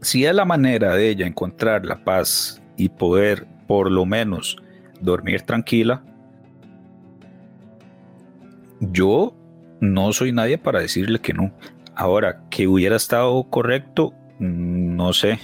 [0.00, 4.56] si es la manera de ella encontrar la paz y poder por lo menos
[5.00, 6.02] dormir tranquila,
[8.80, 9.34] yo
[9.80, 11.52] no soy nadie para decirle que no.
[11.94, 15.38] Ahora, que hubiera estado correcto, mm, no sé,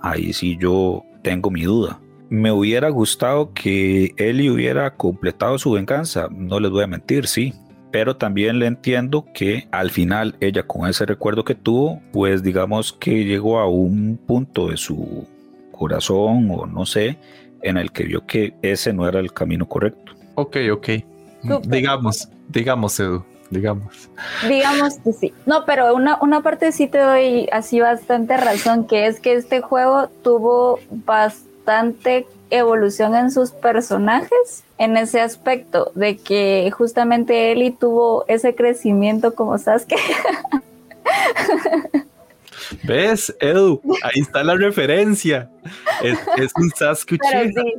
[0.00, 2.00] ahí sí yo tengo mi duda.
[2.28, 7.54] Me hubiera gustado que Ellie hubiera completado su venganza, no les voy a mentir, sí,
[7.92, 12.92] pero también le entiendo que al final ella con ese recuerdo que tuvo, pues digamos
[12.94, 15.28] que llegó a un punto de su
[15.70, 17.18] corazón o no sé,
[17.62, 20.12] en el que vio que ese no era el camino correcto.
[20.34, 20.88] Ok, ok.
[21.64, 24.08] Digamos, digamos, Edu, digamos.
[24.48, 25.34] Digamos que sí.
[25.46, 29.60] No, pero una, una parte sí te doy así bastante razón, que es que este
[29.60, 38.24] juego tuvo bastante evolución en sus personajes en ese aspecto, de que justamente Ellie tuvo
[38.26, 39.96] ese crecimiento como Sasuke.
[42.84, 43.80] ¿Ves, Edu?
[44.02, 45.48] Ahí está la referencia.
[46.02, 47.74] Es, es un Sasuke Pero sí,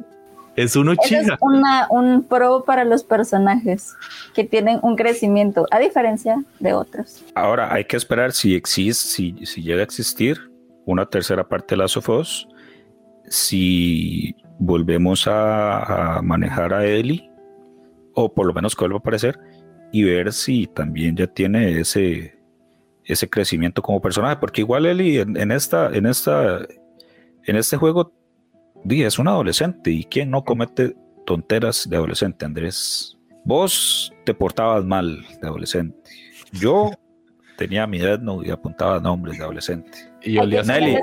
[0.55, 1.37] Es un Eso es Uchiha.
[1.41, 3.95] una, un pro para los personajes
[4.33, 7.23] que tienen un crecimiento, a diferencia de otros.
[7.33, 10.51] Ahora hay que esperar si existe, si, si llega a existir
[10.85, 12.47] una tercera parte de Last of Us,
[13.27, 17.29] si volvemos a, a manejar a Ellie,
[18.13, 19.39] o por lo menos que vuelva a aparecer,
[19.91, 22.37] y ver si también ya tiene ese,
[23.05, 26.59] ese crecimiento como personaje, porque igual Ellie en, en esta, en esta,
[27.45, 28.11] en este juego
[28.83, 33.17] di, es un adolescente, y quién no comete tonteras de adolescente, Andrés.
[33.45, 35.97] Vos te portabas mal de adolescente.
[36.51, 36.91] Yo
[37.57, 39.91] tenía mi Note y apuntaba nombres de adolescente.
[40.21, 40.97] Y olía Nelly,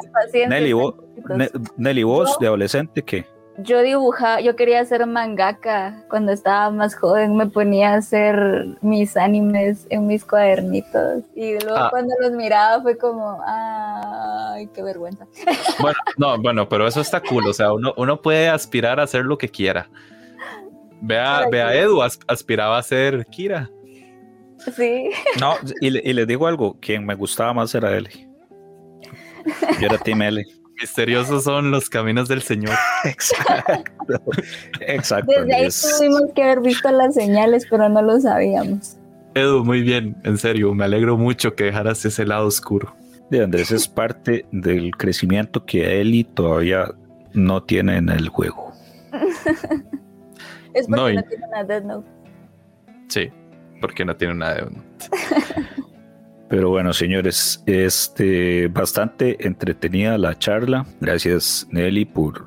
[0.49, 1.37] Nelly, vos, chicos.
[1.37, 3.27] Ne- Nelly, vos Yo- de adolescente, ¿qué?
[3.63, 9.17] Yo dibujaba, yo quería ser mangaka cuando estaba más joven, me ponía a hacer mis
[9.17, 11.89] animes en mis cuadernitos y luego Ah.
[11.91, 15.27] cuando los miraba fue como, ay, qué vergüenza.
[15.81, 17.47] Bueno, no, bueno, pero eso está cool.
[17.49, 19.89] O sea, uno, uno puede aspirar a hacer lo que quiera.
[21.01, 21.75] Vea, vea.
[21.75, 23.71] Edu, as- aspiraba a ser Kira.
[24.77, 28.29] Sí, No, y, le- y les digo algo, quien me gustaba más era Ellie.
[29.81, 30.45] Yo era Team Ellie.
[30.81, 32.75] Misteriosos son los caminos del Señor.
[33.05, 34.23] Exacto.
[34.81, 35.33] Exacto.
[35.45, 35.69] desde ahí
[35.99, 38.97] tuvimos que haber visto las señales, pero no lo sabíamos.
[39.35, 42.95] Edu, muy bien, en serio, me alegro mucho que dejaras ese lado oscuro.
[43.31, 46.87] de Andrés es parte del crecimiento que Eli todavía
[47.33, 48.73] no tiene en el juego.
[50.75, 52.09] es porque No, y- no, tiene una Death Note.
[53.09, 53.31] Sí,
[53.81, 54.63] porque no tiene una de
[56.51, 60.85] Pero bueno, señores, este bastante entretenida la charla.
[61.01, 62.45] Gracias, Nelly, por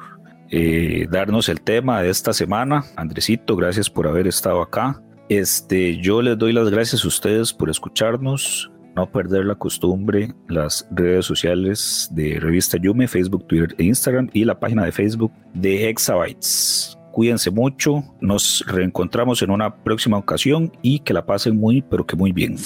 [0.51, 2.83] eh, darnos el tema de esta semana.
[2.97, 5.01] Andresito, gracias por haber estado acá.
[5.29, 8.69] Este, yo les doy las gracias a ustedes por escucharnos.
[8.93, 14.43] No perder la costumbre, las redes sociales de Revista Yume, Facebook, Twitter e Instagram y
[14.43, 16.97] la página de Facebook de Exabytes.
[17.13, 22.17] Cuídense mucho, nos reencontramos en una próxima ocasión y que la pasen muy, pero que
[22.17, 22.57] muy bien.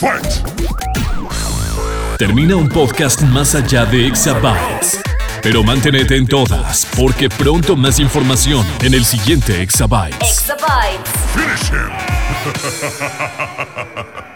[2.17, 4.99] Termina un podcast más allá de Exabytes.
[5.43, 10.17] Pero mantenete en todas, porque pronto más información en el siguiente Exabytes.
[10.19, 11.11] Exabytes.
[11.35, 11.91] Finish him!